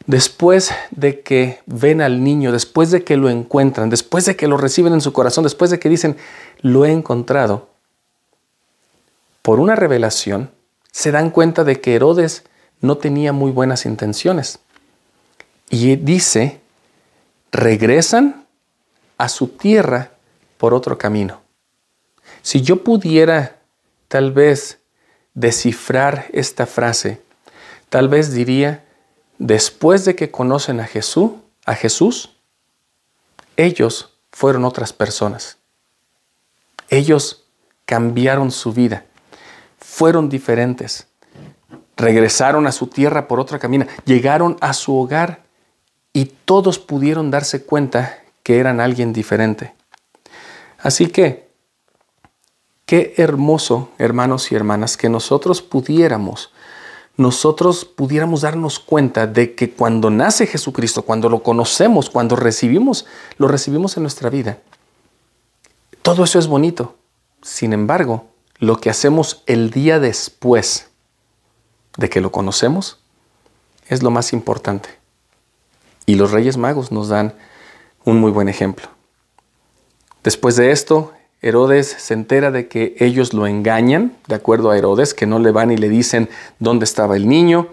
[0.08, 4.58] después de que ven al niño, después de que lo encuentran, después de que lo
[4.58, 6.18] reciben en su corazón, después de que dicen,
[6.62, 7.70] lo he encontrado,
[9.42, 10.50] por una revelación,
[10.92, 12.44] se dan cuenta de que Herodes
[12.82, 14.60] no tenía muy buenas intenciones.
[15.70, 16.62] Y dice,
[17.52, 18.46] regresan
[19.18, 20.12] a su tierra
[20.58, 21.42] por otro camino.
[22.42, 23.58] Si yo pudiera
[24.08, 24.80] tal vez
[25.34, 27.22] descifrar esta frase,
[27.90, 28.87] tal vez diría,
[29.38, 31.34] después de que conocen a Jesús,
[31.66, 32.36] a Jesús,
[33.56, 35.58] ellos fueron otras personas.
[36.90, 37.46] Ellos
[37.86, 39.06] cambiaron su vida,
[39.80, 41.08] fueron diferentes,
[41.96, 45.44] regresaron a su tierra por otra camina, llegaron a su hogar
[46.14, 49.74] y todos pudieron darse cuenta que eran alguien diferente.
[50.80, 51.50] Así que,
[52.86, 56.52] qué hermoso, hermanos y hermanas, que nosotros pudiéramos,
[57.18, 63.06] nosotros pudiéramos darnos cuenta de que cuando nace Jesucristo, cuando lo conocemos, cuando recibimos,
[63.38, 64.60] lo recibimos en nuestra vida,
[66.04, 66.96] todo eso es bonito.
[67.42, 68.28] Sin embargo,
[68.60, 70.90] lo que hacemos el día después
[71.98, 73.00] de que lo conocemos
[73.88, 74.90] es lo más importante.
[76.06, 77.34] Y los Reyes Magos nos dan
[78.06, 78.88] un muy buen ejemplo.
[80.24, 85.14] Después de esto, Herodes se entera de que ellos lo engañan, de acuerdo a Herodes,
[85.14, 87.68] que no le van y le dicen dónde estaba el niño.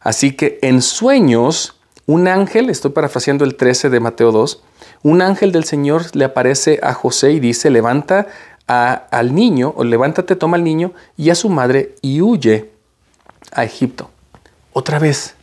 [0.00, 4.62] Así que en sueños, un ángel, estoy parafraseando el 13 de Mateo 2,
[5.02, 8.26] un ángel del Señor le aparece a José y dice, levanta
[8.66, 12.72] al niño, o levántate, toma al niño y a su madre y huye
[13.52, 14.10] a Egipto.
[14.72, 15.34] Otra vez,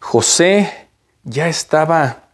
[0.00, 0.88] José
[1.22, 2.25] ya estaba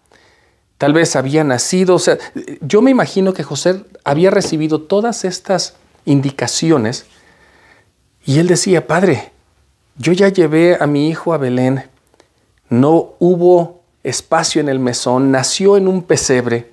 [0.82, 1.94] tal vez había nacido.
[1.94, 2.18] O sea,
[2.60, 7.06] yo me imagino que José había recibido todas estas indicaciones
[8.24, 9.30] y él decía, Padre,
[9.96, 11.84] yo ya llevé a mi hijo a Belén,
[12.68, 16.68] no hubo espacio en el mesón, nació en un pesebre.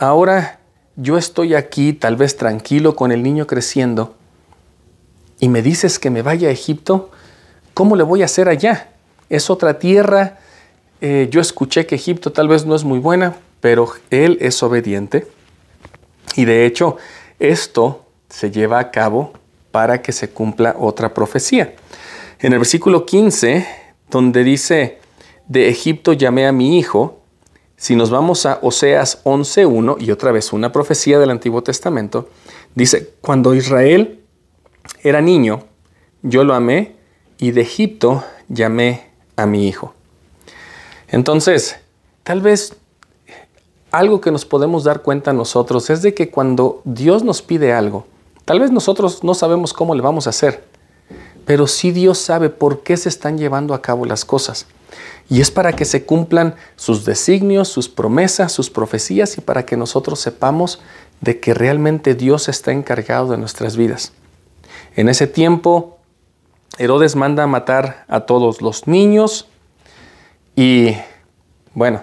[0.00, 0.58] Ahora
[0.96, 4.16] yo estoy aquí, tal vez tranquilo, con el niño creciendo,
[5.38, 7.12] y me dices que me vaya a Egipto,
[7.72, 8.90] ¿cómo le voy a hacer allá?
[9.28, 10.40] Es otra tierra,
[11.04, 15.26] eh, yo escuché que Egipto tal vez no es muy buena, pero él es obediente.
[16.36, 16.96] Y de hecho,
[17.40, 19.32] esto se lleva a cabo
[19.72, 21.74] para que se cumpla otra profecía.
[22.38, 23.66] En el versículo 15,
[24.10, 25.00] donde dice,
[25.48, 27.18] de Egipto llamé a mi hijo,
[27.76, 32.28] si nos vamos a Oseas 11.1 y otra vez una profecía del Antiguo Testamento,
[32.76, 34.20] dice, cuando Israel
[35.02, 35.64] era niño,
[36.22, 36.94] yo lo amé
[37.38, 39.96] y de Egipto llamé a mi hijo.
[41.12, 41.76] Entonces,
[42.22, 42.74] tal vez
[43.90, 48.06] algo que nos podemos dar cuenta nosotros es de que cuando Dios nos pide algo,
[48.46, 50.64] tal vez nosotros no sabemos cómo le vamos a hacer,
[51.44, 54.66] pero sí Dios sabe por qué se están llevando a cabo las cosas.
[55.28, 59.76] Y es para que se cumplan sus designios, sus promesas, sus profecías y para que
[59.76, 60.80] nosotros sepamos
[61.20, 64.12] de que realmente Dios está encargado de nuestras vidas.
[64.96, 65.98] En ese tiempo,
[66.78, 69.46] Herodes manda matar a todos los niños,
[70.56, 70.96] y
[71.74, 72.02] bueno,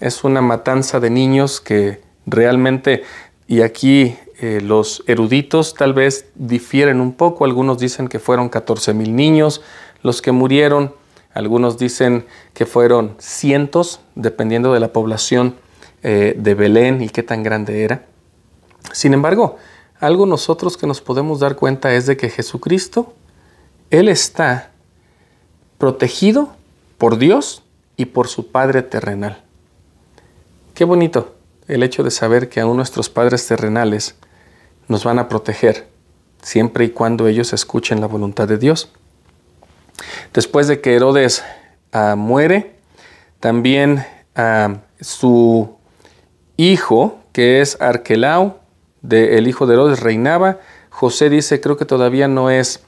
[0.00, 3.04] es una matanza de niños que realmente,
[3.46, 8.92] y aquí eh, los eruditos tal vez difieren un poco, algunos dicen que fueron 14
[8.92, 9.62] mil niños
[10.02, 10.94] los que murieron,
[11.32, 15.56] algunos dicen que fueron cientos, dependiendo de la población
[16.02, 18.06] eh, de Belén y qué tan grande era.
[18.92, 19.56] Sin embargo,
[20.00, 23.14] algo nosotros que nos podemos dar cuenta es de que Jesucristo,
[23.90, 24.70] Él está
[25.78, 26.54] protegido
[26.98, 27.62] por Dios
[27.96, 29.42] y por su Padre terrenal.
[30.74, 31.36] Qué bonito
[31.68, 34.14] el hecho de saber que aún nuestros padres terrenales
[34.88, 35.88] nos van a proteger
[36.42, 38.92] siempre y cuando ellos escuchen la voluntad de Dios.
[40.32, 41.42] Después de que Herodes
[41.92, 42.76] ah, muere,
[43.40, 45.76] también ah, su
[46.56, 48.60] hijo, que es Arquelao,
[49.10, 50.60] el hijo de Herodes, reinaba.
[50.90, 52.84] José dice, creo que todavía no es,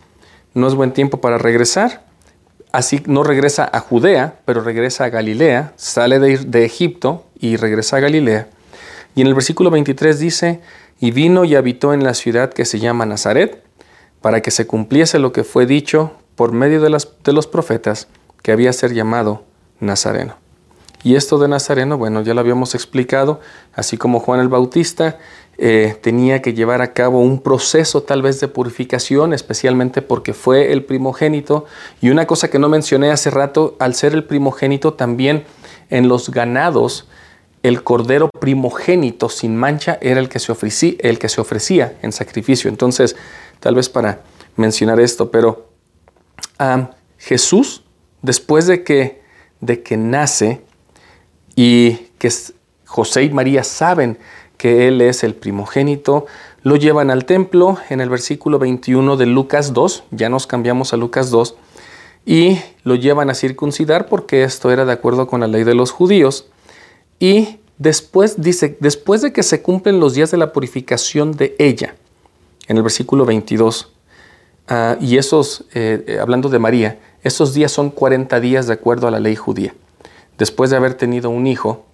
[0.55, 2.08] no es buen tiempo para regresar
[2.73, 8.01] así no regresa a Judea, pero regresa a Galilea, sale de, Egipto y regresa a
[8.01, 8.49] Galilea.
[9.15, 10.61] Y en el versículo 23 dice,
[11.01, 13.63] y vino y habitó en la ciudad que se llama Nazaret,
[14.21, 18.09] para que se cumpliese lo que fue dicho por medio de, de los profetas,
[18.43, 19.45] que había ser llamado
[19.81, 20.37] Nazareno.
[21.05, 23.41] Y esto de Nazareno, bueno, ya lo habíamos explicado,
[23.75, 25.19] así como Juan el Bautista
[25.59, 30.73] eh, tenía que llevar a cabo un proceso tal vez de purificación, especialmente porque fue
[30.73, 31.67] el primogénito.
[32.01, 35.45] Y una cosa que no mencioné hace rato, al ser el primogénito también
[35.91, 37.09] en los ganados
[37.63, 42.13] el cordero primogénito sin mancha era el que se ofrecía, el que se ofrecía en
[42.13, 42.71] sacrificio.
[42.71, 43.17] Entonces,
[43.61, 44.23] tal vez para
[44.57, 45.69] mencionar esto, pero
[47.19, 47.83] Jesús,
[48.23, 49.23] después de que,
[49.61, 50.63] de que nace
[51.57, 52.31] y que
[52.85, 54.19] José y María saben
[54.59, 56.27] que Él es el primogénito,
[56.63, 60.99] lo llevan al templo en el versículo 21 de Lucas 2, ya nos cambiamos a
[60.99, 61.55] Lucas 2,
[62.27, 65.93] y lo llevan a circuncidar porque esto era de acuerdo con la ley de los
[65.93, 66.47] judíos.
[67.19, 71.95] Y después dice, después de que se cumplen los días de la purificación de ella,
[72.67, 73.93] en el versículo 22,
[74.69, 79.09] ah, y esos, eh, eh, hablando de María, esos días son 40 días de acuerdo
[79.09, 79.75] a la ley judía.
[80.37, 81.87] Después de haber tenido un hijo,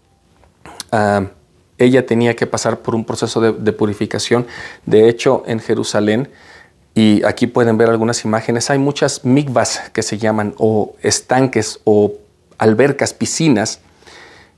[0.91, 1.27] ah,
[1.79, 4.47] ella tenía que pasar por un proceso de, purificación.
[4.87, 6.29] De hecho, en Jerusalén,
[6.95, 12.15] y aquí pueden ver algunas imágenes, hay muchas mikvas que se llaman, o estanques, o
[12.59, 13.81] albercas, piscinas,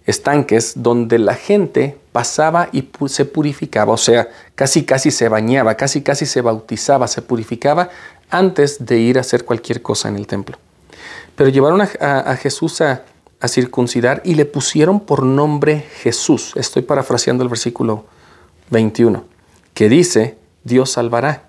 [0.05, 6.03] estanques donde la gente pasaba y se purificaba, o sea, casi casi se bañaba, casi
[6.03, 7.91] casi se bautizaba, se purificaba
[8.31, 10.59] antes de ir a hacer cualquier cosa en el templo.
[11.35, 13.03] Pero llevaron a, Jesús a,
[13.41, 16.53] a circuncidar y le pusieron por nombre Jesús.
[16.57, 18.07] Estoy parafraseando el versículo
[18.71, 19.25] 21,
[19.75, 21.49] que dice, Dios salvará.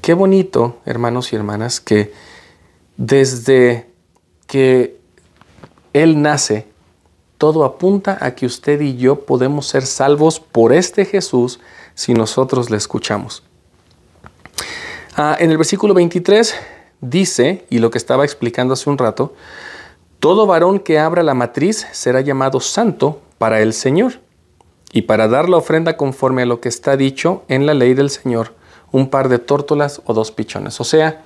[0.00, 2.12] Qué bonito, hermanos y hermanas, que
[2.96, 3.90] desde
[4.46, 4.98] que
[5.92, 6.66] Él nace,
[7.38, 11.60] todo apunta a que usted y yo podemos ser salvos por este Jesús
[11.94, 13.42] si nosotros le escuchamos.
[15.16, 16.54] Ah, en el versículo 23
[17.00, 19.34] dice, y lo que estaba explicando hace un rato,
[20.24, 24.20] todo varón que abra la matriz será llamado santo para el Señor,
[24.90, 28.08] y para dar la ofrenda conforme a lo que está dicho en la ley del
[28.08, 28.54] Señor,
[28.90, 30.80] un par de tórtolas o dos pichones.
[30.80, 31.22] O sea,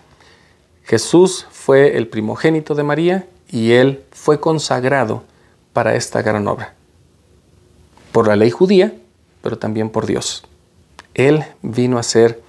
[0.82, 5.22] Jesús fue el primogénito de María y él fue consagrado
[5.72, 6.74] para esta gran obra.
[8.10, 8.94] Por la ley judía,
[9.42, 10.42] pero también por Dios.
[11.14, 12.42] Él vino a ser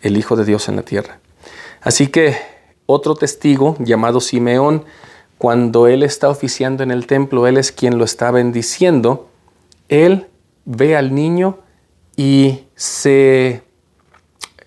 [0.00, 1.20] el Hijo de Dios en la tierra.
[1.80, 2.36] Así que
[2.86, 4.84] otro testigo llamado Simeón,
[5.42, 9.28] cuando él está oficiando en el templo, él es quien lo está bendiciendo,
[9.88, 10.28] él
[10.64, 11.58] ve al niño
[12.16, 13.62] y se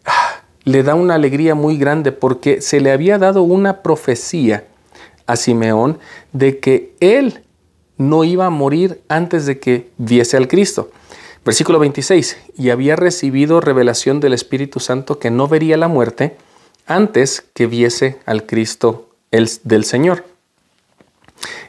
[0.03, 4.65] ah, le da una alegría muy grande porque se le había dado una profecía
[5.25, 5.97] a Simeón
[6.33, 7.45] de que él
[7.97, 10.91] no iba a morir antes de que viese al Cristo.
[11.45, 16.35] Versículo 26, y había recibido revelación del Espíritu Santo que no vería la muerte
[16.85, 20.34] antes que viese al Cristo el, del Señor.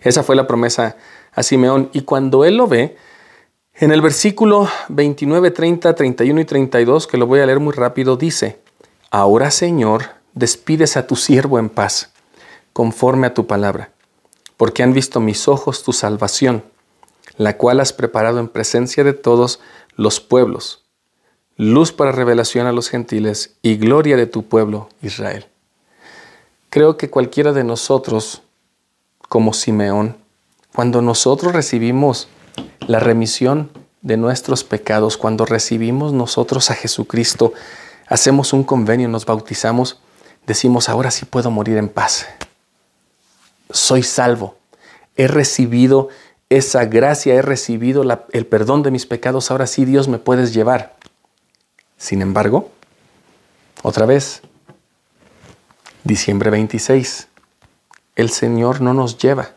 [0.02, 0.96] Esa fue la promesa
[1.32, 1.90] a Simeón.
[1.92, 2.96] Y cuando él lo ve,
[3.74, 8.16] en el versículo 29, 30, 31 y 32, que lo voy a leer muy rápido,
[8.16, 8.58] dice,
[9.10, 10.04] Ahora Señor,
[10.34, 12.12] despides a tu siervo en paz,
[12.72, 13.90] conforme a tu palabra
[14.56, 16.64] porque han visto mis ojos tu salvación,
[17.36, 19.60] la cual has preparado en presencia de todos
[19.96, 20.84] los pueblos,
[21.56, 25.46] luz para revelación a los gentiles y gloria de tu pueblo Israel.
[26.70, 28.42] Creo que cualquiera de nosotros,
[29.28, 30.16] como Simeón,
[30.74, 32.28] cuando nosotros recibimos
[32.86, 33.70] la remisión
[34.02, 37.52] de nuestros pecados, cuando recibimos nosotros a Jesucristo,
[38.08, 40.00] hacemos un convenio, nos bautizamos,
[40.46, 42.26] decimos, ahora sí puedo morir en paz
[43.70, 44.56] soy salvo.
[45.16, 46.08] He recibido
[46.48, 50.96] esa gracia, he recibido el perdón de mis pecados, ahora sí Dios me puedes llevar.
[51.96, 52.70] Sin embargo,
[53.82, 54.42] otra vez,
[56.04, 57.28] diciembre 26,
[58.16, 59.50] el Señor no nos lleva.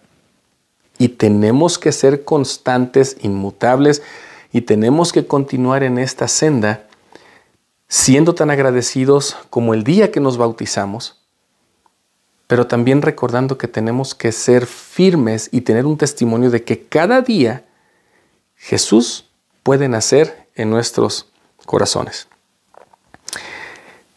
[0.97, 4.03] Y tenemos que ser constantes, inmutables,
[4.51, 6.87] y tenemos que continuar en esta senda,
[7.87, 11.19] siendo tan agradecidos como el día que nos bautizamos,
[12.47, 17.21] pero también recordando que tenemos que ser firmes y tener un testimonio de que cada
[17.21, 17.63] día
[18.55, 19.29] Jesús
[19.63, 21.31] puede nacer en nuestros
[21.65, 22.27] corazones.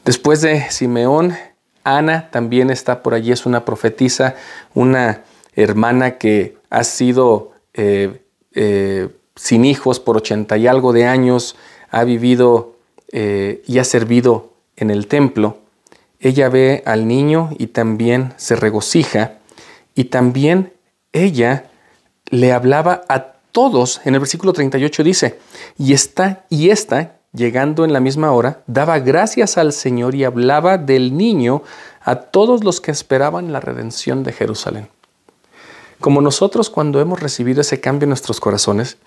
[0.05, 1.36] Después de Simeón,
[1.84, 4.36] Ana también está por allí, es una profetisa,
[4.74, 5.22] una
[5.54, 8.22] hermana que ha sido eh,
[8.54, 11.56] eh, sin hijos por ochenta y algo de años,
[11.90, 12.76] ha vivido
[13.12, 15.58] eh, y ha servido en el templo
[16.22, 19.38] ella ve al niño y también se regocija
[19.94, 20.72] y también
[21.12, 21.70] ella
[22.30, 24.00] le hablaba a todos.
[24.04, 25.38] En el versículo 38 dice,
[25.76, 30.78] y está y esta llegando en la misma hora, daba gracias al Señor y hablaba
[30.78, 31.62] del niño
[32.02, 34.88] a todos los que esperaban la redención de Jerusalén.
[36.00, 38.98] Como nosotros cuando hemos recibido ese cambio en nuestros corazones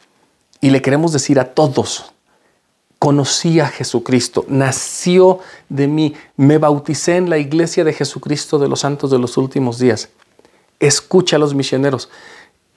[0.61, 2.13] y le queremos decir a todos,
[2.99, 8.79] conocí a Jesucristo, nació de mí, me bauticé en la iglesia de Jesucristo de los
[8.79, 10.09] santos de los últimos días.
[10.79, 12.09] Escucha a los misioneros.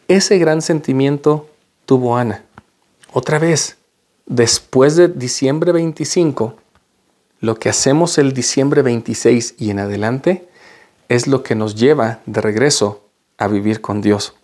[0.08, 1.48] ese gran sentimiento
[1.86, 2.44] tuvo Ana.
[3.12, 3.77] Otra vez,
[4.28, 6.54] después de diciembre 25,
[7.40, 10.48] lo que hacemos el diciembre 26 y en adelante
[11.08, 13.08] es lo que nos lleva de regreso
[13.38, 14.34] a vivir con Dios.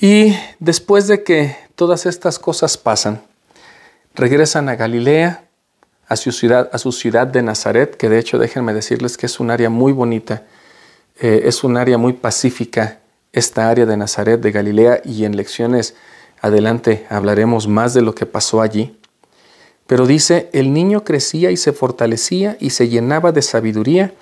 [0.00, 3.22] Y después de que todas estas cosas pasan,
[4.14, 5.44] regresan a Galilea,
[6.06, 9.40] a su ciudad, a su ciudad de Nazaret, que de hecho déjenme decirles que es
[9.40, 10.44] un área muy bonita,
[11.20, 12.98] eh, es un área muy pacífica,
[13.32, 15.94] esta área de Nazaret, de Galilea, y en lecciones
[16.40, 18.96] adelante hablaremos más de lo que pasó allí.
[19.86, 24.14] Pero dice, el niño crecía y se fortalecía y se llenaba de sabiduría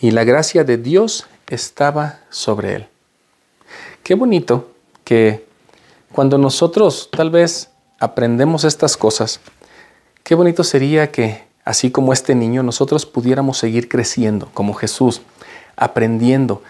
[0.00, 2.86] y la gracia de Dios estaba sobre él.
[4.02, 4.72] Qué bonito
[5.04, 5.46] que
[6.10, 7.70] cuando nosotros tal vez
[8.00, 9.40] aprendemos estas cosas,
[10.24, 15.22] qué bonito sería que, así como este niño, nosotros pudiéramos seguir creciendo como Jesús,
[15.76, 16.62] aprendiendo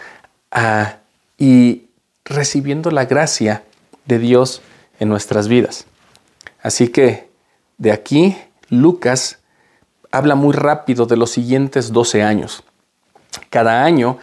[1.38, 1.86] y
[2.24, 3.64] recibiendo la gracia
[4.04, 4.60] de Dios
[5.02, 5.86] en nuestras vidas.
[6.62, 7.28] Así que
[7.76, 8.38] de aquí
[8.68, 9.40] Lucas
[10.12, 12.62] habla muy rápido de los siguientes 12 años.
[13.50, 14.18] Cada año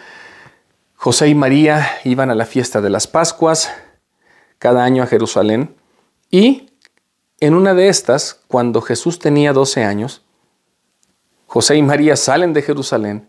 [0.95, 3.69] José y María iban a la fiesta de las Pascuas,
[4.57, 5.75] cada año a Jerusalén,
[6.31, 6.69] y
[7.41, 10.21] en una de estas, cuando Jesús tenía 12 años,
[11.47, 13.27] José y María salen de Jerusalén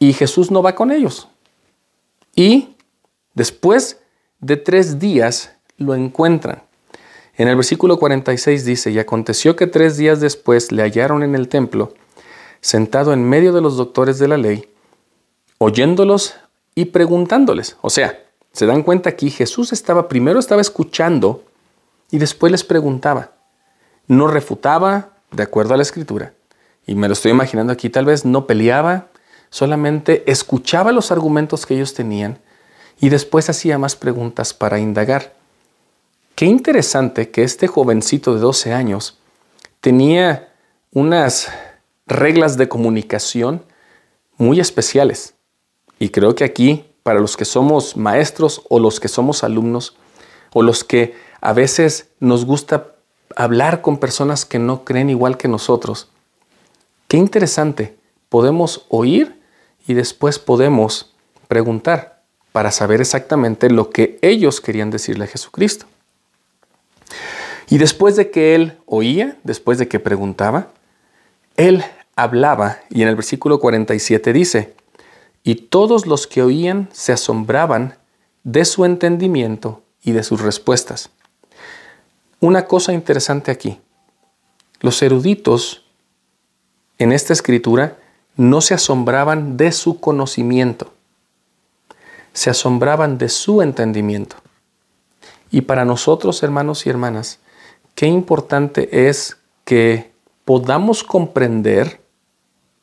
[0.00, 1.28] y Jesús no va con ellos.
[2.34, 2.74] Y
[3.34, 4.00] después
[4.40, 6.62] de tres días lo encuentran.
[7.36, 11.48] En el versículo 46 dice, y aconteció que tres días después le hallaron en el
[11.48, 11.92] templo,
[12.60, 14.68] sentado en medio de los doctores de la ley,
[15.58, 16.34] oyéndolos
[16.74, 17.76] y preguntándoles.
[17.82, 18.22] O sea,
[18.52, 21.44] se dan cuenta aquí, Jesús estaba, primero estaba escuchando
[22.10, 23.32] y después les preguntaba.
[24.06, 26.32] No refutaba de acuerdo a la escritura.
[26.86, 29.08] Y me lo estoy imaginando aquí, tal vez no peleaba,
[29.50, 32.38] solamente escuchaba los argumentos que ellos tenían
[32.98, 35.35] y después hacía más preguntas para indagar.
[36.36, 39.18] Qué interesante que este jovencito de 12 años
[39.80, 40.52] tenía
[40.92, 41.48] unas
[42.06, 43.62] reglas de comunicación
[44.36, 45.32] muy especiales.
[45.98, 49.96] Y creo que aquí, para los que somos maestros o los que somos alumnos,
[50.52, 52.96] o los que a veces nos gusta
[53.34, 56.10] hablar con personas que no creen igual que nosotros,
[57.08, 57.96] qué interesante,
[58.28, 59.40] podemos oír
[59.86, 61.14] y después podemos
[61.48, 65.86] preguntar para saber exactamente lo que ellos querían decirle a Jesucristo.
[67.68, 70.68] Y después de que él oía, después de que preguntaba,
[71.56, 74.74] él hablaba y en el versículo 47 dice,
[75.42, 77.96] y todos los que oían se asombraban
[78.44, 81.10] de su entendimiento y de sus respuestas.
[82.40, 83.80] Una cosa interesante aquí,
[84.80, 85.84] los eruditos
[86.98, 87.96] en esta escritura
[88.36, 90.92] no se asombraban de su conocimiento,
[92.32, 94.36] se asombraban de su entendimiento.
[95.50, 97.38] Y para nosotros, hermanos y hermanas,
[97.96, 100.12] qué importante es que
[100.44, 102.00] podamos comprender,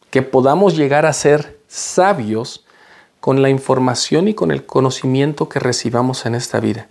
[0.10, 2.66] que podamos llegar a ser sabios
[3.22, 6.90] con la información y con el conocimiento que recibamos en esta vida.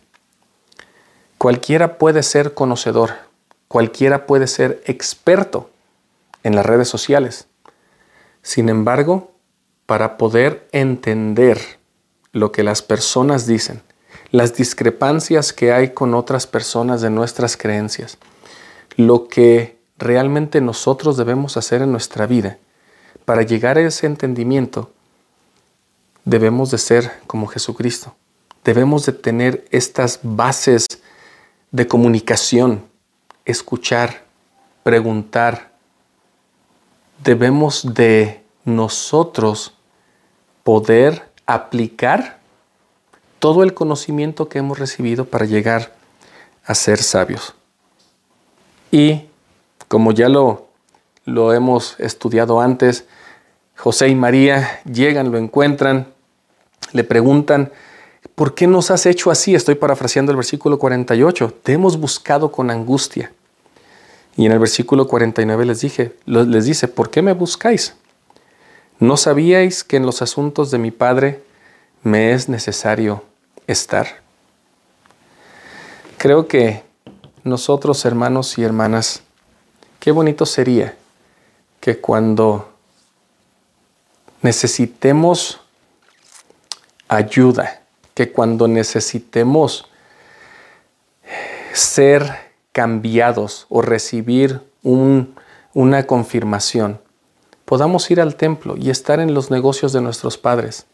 [1.37, 3.11] Cualquiera puede ser conocedor,
[3.68, 5.68] cualquiera puede ser experto
[6.45, 7.49] en las redes sociales.
[8.41, 9.33] Sin embargo,
[9.85, 11.61] para poder entender
[12.33, 13.83] lo que las personas dicen,
[14.33, 18.18] las discrepancias que hay con otras personas de nuestras creencias,
[18.97, 22.59] lo que realmente nosotros debemos hacer en nuestra vida
[23.24, 24.91] para llegar a ese entendimiento,
[26.24, 28.14] debemos de ser como Jesucristo.
[28.64, 30.87] Debemos de tener estas bases
[31.70, 32.85] de comunicación,
[33.45, 34.24] escuchar,
[34.83, 35.72] preguntar.
[37.22, 39.74] Debemos de nosotros
[40.62, 42.41] poder aplicar
[43.43, 45.93] todo el conocimiento que hemos recibido para llegar
[46.64, 47.57] a ser sabios.
[48.93, 49.22] Y
[49.88, 50.68] como ya lo,
[51.24, 53.05] lo hemos estudiado antes,
[53.76, 56.07] José y María llegan, lo encuentran,
[56.93, 57.72] le preguntan,
[58.36, 59.57] ¿por qué nos has hecho así?
[59.57, 61.53] Estoy parafraseando el versículo 48.
[61.64, 63.32] Te hemos buscado con angustia.
[64.36, 67.97] Y en el versículo 49 les, dije, les dice, ¿por qué me buscáis?
[69.01, 71.43] ¿No sabíais que en los asuntos de mi Padre
[72.05, 73.24] me es necesario
[73.67, 74.23] estar.
[76.19, 76.85] Creo que
[77.45, 79.23] nosotros, hermanos y hermanas,
[79.99, 80.97] qué bonito sería
[81.81, 82.73] que cuando
[84.41, 85.61] necesitemos
[87.09, 87.83] ayuda,
[88.15, 89.89] que cuando necesitemos
[91.73, 97.01] ser cambiados o recibir una confirmación,
[97.65, 100.87] podamos ir al templo y estar en los negocios de nuestros padres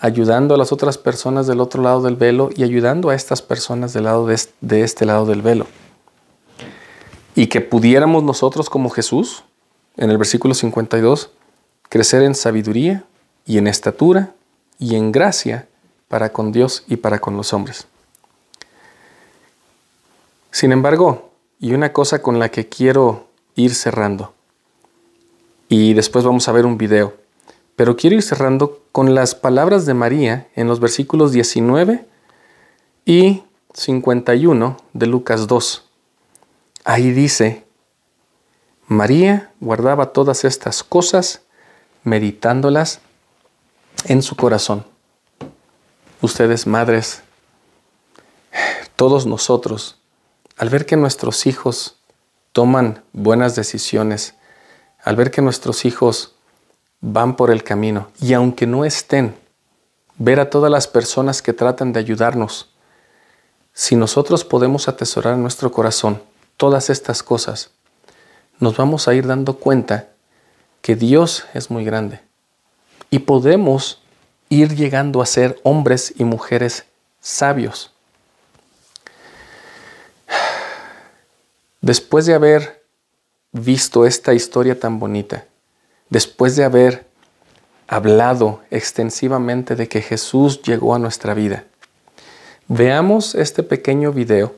[0.00, 3.92] ayudando a las otras personas del otro lado del velo y ayudando a estas personas
[3.92, 5.66] del lado de, de este lado del velo.
[7.34, 9.44] Y que pudiéramos nosotros como Jesús,
[9.96, 11.30] en el versículo 52,
[11.88, 13.04] crecer en sabiduría
[13.44, 14.32] y en estatura
[14.78, 15.68] y en gracia
[16.08, 17.86] para con Dios y para con los hombres.
[20.50, 21.30] Sin embargo,
[21.60, 24.32] y una cosa con la que quiero ir cerrando,
[25.68, 27.14] y después vamos a ver un video,
[27.80, 32.04] pero quiero ir cerrando con las palabras de María en los versículos 19
[33.06, 35.88] y 51 de Lucas 2.
[36.84, 37.64] Ahí dice,
[38.86, 41.40] María guardaba todas estas cosas,
[42.04, 43.00] meditándolas
[44.04, 44.84] en su corazón.
[46.20, 47.22] Ustedes, madres,
[48.94, 49.96] todos nosotros,
[50.58, 51.96] al ver que nuestros hijos
[52.52, 54.34] toman buenas decisiones,
[55.02, 56.34] al ver que nuestros hijos
[57.00, 58.08] van por el camino.
[58.20, 59.34] Y aunque no estén,
[60.16, 62.70] ver a todas las personas que tratan de ayudarnos,
[63.72, 66.22] si nosotros podemos atesorar en nuestro corazón
[66.56, 67.70] todas estas cosas,
[68.58, 70.08] nos vamos a ir dando cuenta
[70.82, 72.20] que Dios es muy grande.
[73.10, 74.02] Y podemos
[74.48, 76.84] ir llegando a ser hombres y mujeres
[77.20, 77.92] sabios.
[81.80, 82.84] Después de haber
[83.52, 85.46] visto esta historia tan bonita,
[86.10, 87.06] después de haber
[87.88, 91.64] hablado extensivamente de que Jesús llegó a nuestra vida,
[92.68, 94.54] veamos este pequeño video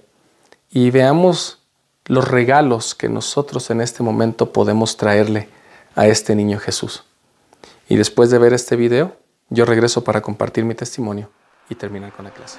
[0.71, 1.59] y veamos
[2.07, 5.49] los regalos que nosotros en este momento podemos traerle
[5.95, 7.05] a este niño Jesús.
[7.89, 9.17] Y después de ver este video,
[9.51, 11.31] yo regreso para compartir mi testimonio
[11.69, 12.59] y terminar con la clase.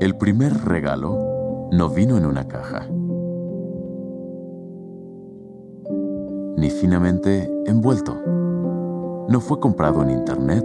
[0.00, 2.86] El primer regalo no vino en una caja,
[6.56, 8.14] ni finamente envuelto.
[9.28, 10.64] No fue comprado en internet,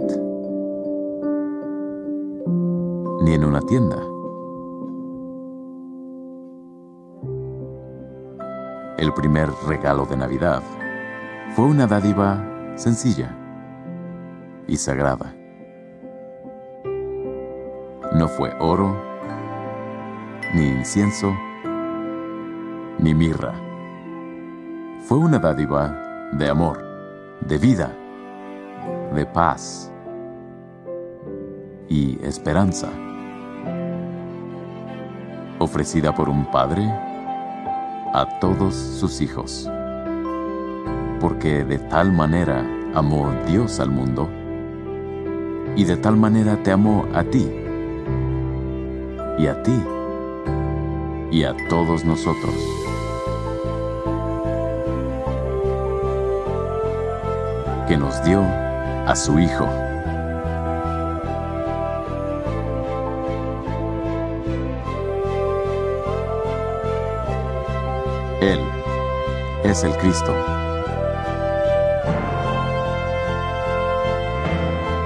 [3.24, 3.96] ni en una tienda.
[8.98, 10.62] El primer regalo de Navidad
[11.56, 12.40] fue una dádiva
[12.76, 13.36] sencilla
[14.68, 15.34] y sagrada.
[18.12, 19.13] No fue oro,
[20.54, 21.36] ni incienso,
[22.98, 23.54] ni mirra.
[25.00, 26.80] Fue una dádiva de amor,
[27.40, 27.90] de vida,
[29.12, 29.90] de paz
[31.88, 32.88] y esperanza,
[35.58, 36.84] ofrecida por un padre
[38.12, 39.68] a todos sus hijos,
[41.20, 44.28] porque de tal manera amó Dios al mundo,
[45.74, 47.50] y de tal manera te amó a ti,
[49.36, 49.82] y a ti
[51.30, 52.54] y a todos nosotros.
[57.88, 58.42] Que nos dio
[59.06, 59.68] a su Hijo.
[68.40, 68.60] Él
[69.64, 70.34] es el Cristo.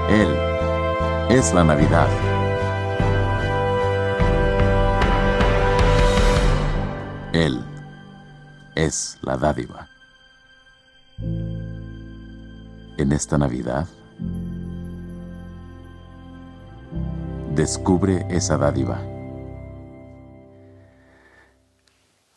[0.09, 0.35] Él
[1.29, 2.28] es la Navidad.
[7.39, 7.63] Él
[8.75, 9.87] es la dádiva.
[12.97, 13.87] En esta Navidad,
[17.55, 18.99] descubre esa dádiva.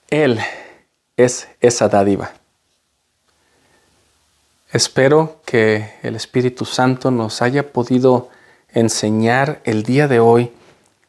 [0.08, 0.38] Él
[1.16, 2.30] es esa dádiva.
[4.70, 8.30] Espero que el Espíritu Santo nos haya podido
[8.68, 10.52] enseñar el día de hoy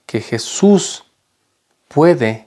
[0.07, 1.05] que Jesús
[1.89, 2.42] puede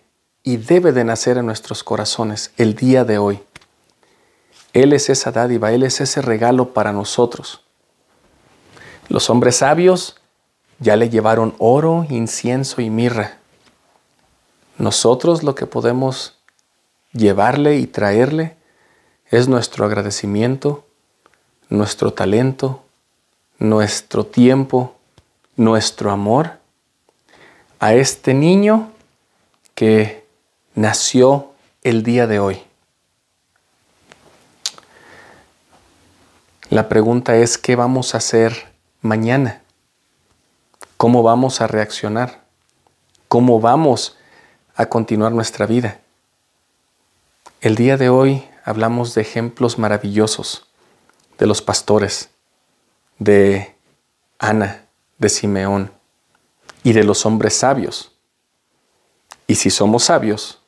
[0.47, 3.41] y debe de nacer en nuestros corazones el día de hoy.
[4.73, 7.63] Él es esa dádiva, Él es ese regalo para nosotros.
[9.09, 10.21] Los hombres sabios
[10.79, 13.39] ya le llevaron oro, incienso y mirra.
[14.79, 16.39] Nosotros lo que podemos
[17.13, 18.57] llevarle y traerle
[19.33, 20.87] es nuestro agradecimiento,
[21.71, 22.85] nuestro talento,
[23.59, 24.95] nuestro tiempo,
[25.57, 26.53] nuestro amor
[27.81, 28.93] a este niño
[29.75, 30.26] que
[30.77, 32.63] nació el día de hoy.
[36.69, 39.63] La pregunta es, ¿qué vamos a hacer mañana?
[40.99, 42.45] ¿Cómo vamos a reaccionar?
[43.29, 44.19] ¿Cómo vamos
[44.75, 46.01] a continuar nuestra vida?
[47.63, 50.67] El día de hoy hablamos de ejemplos maravillosos
[51.39, 52.29] de los pastores,
[53.19, 53.75] de
[54.39, 54.85] Ana,
[55.17, 55.91] de Simeón
[56.83, 58.13] y de los hombres sabios
[59.47, 60.66] Y si somos sabios,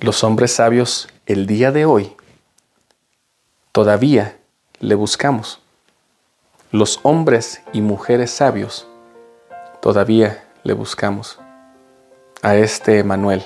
[0.00, 2.14] los hombres sabios el día de hoy
[3.72, 4.36] todavía
[4.78, 5.60] le buscamos.
[6.70, 8.86] Los hombres y mujeres sabios
[9.80, 11.38] todavía le buscamos
[12.42, 13.42] a este Emanuel,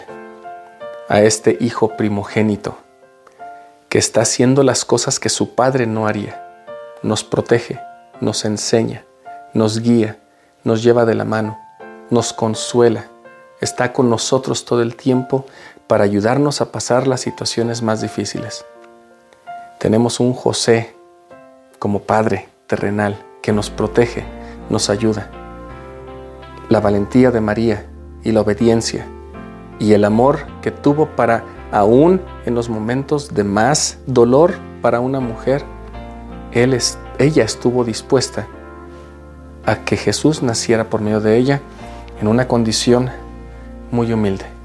[1.09, 2.79] a este hijo primogénito,
[3.89, 6.65] que está haciendo las cosas que su padre no haría.
[7.03, 7.81] Nos protege,
[8.21, 9.05] nos enseña,
[9.55, 10.19] nos guía,
[10.65, 11.59] nos lleva de la mano,
[12.11, 13.07] nos consuela,
[13.61, 15.47] está con nosotros todo el tiempo
[15.91, 18.65] para ayudarnos a pasar las situaciones más difíciles.
[19.81, 20.95] Tenemos un José
[21.81, 24.23] como Padre terrenal que nos protege,
[24.69, 25.29] nos ayuda.
[26.69, 27.87] La valentía de María
[28.23, 29.05] y la obediencia
[29.81, 35.19] y el amor que tuvo para aún en los momentos de más dolor para una
[35.19, 35.65] mujer,
[36.53, 38.47] ella estuvo dispuesta
[39.67, 41.61] a que Jesús naciera por medio de ella
[42.21, 43.11] en una condición
[43.91, 44.60] muy humilde.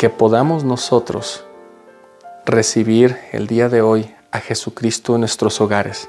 [0.00, 1.44] Que podamos nosotros
[2.46, 6.08] recibir el día de hoy a Jesucristo en nuestros hogares.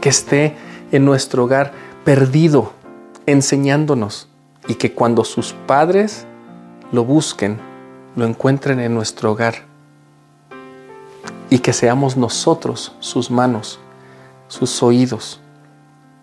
[0.00, 0.56] Que esté
[0.92, 1.72] en nuestro hogar
[2.04, 2.70] perdido,
[3.26, 4.28] enseñándonos
[4.68, 6.24] y que cuando sus padres
[6.92, 7.58] lo busquen,
[8.14, 9.64] lo encuentren en nuestro hogar.
[11.50, 13.80] Y que seamos nosotros sus manos,
[14.46, 15.40] sus oídos,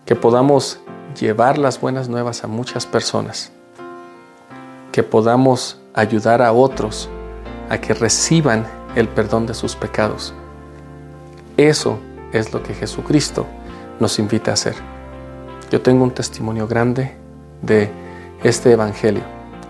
[0.05, 0.79] que podamos
[1.19, 3.51] llevar las buenas nuevas a muchas personas,
[4.93, 7.09] que podamos ayudar a otros
[7.69, 8.65] a que reciban
[8.95, 10.33] el perdón de sus pecados.
[11.57, 11.99] Eso
[12.31, 13.45] es lo que Jesucristo
[13.99, 14.75] nos invita a hacer.
[15.71, 17.15] Yo tengo un testimonio grande
[17.61, 17.89] de
[18.43, 19.23] este Evangelio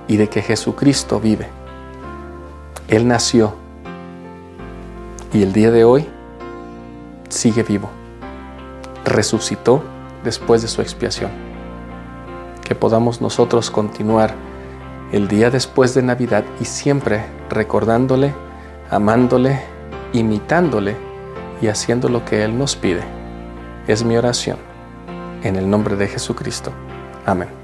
[0.08, 1.48] y de que Jesucristo vive.
[2.88, 3.54] Él nació
[5.34, 6.08] y el día de hoy
[7.30, 7.90] sigue vivo.
[9.06, 9.84] Resucitó
[10.24, 11.32] después de su expiación.
[12.64, 14.36] Que podamos nosotros continuar
[15.14, 18.34] el día después de Navidad y siempre recordándole,
[18.90, 19.62] amándole,
[20.12, 20.96] imitándole
[21.62, 23.04] y haciendo lo que Él nos pide.
[23.88, 24.58] Es mi oración.
[25.44, 26.72] En el nombre de Jesucristo.
[27.28, 27.63] Amén.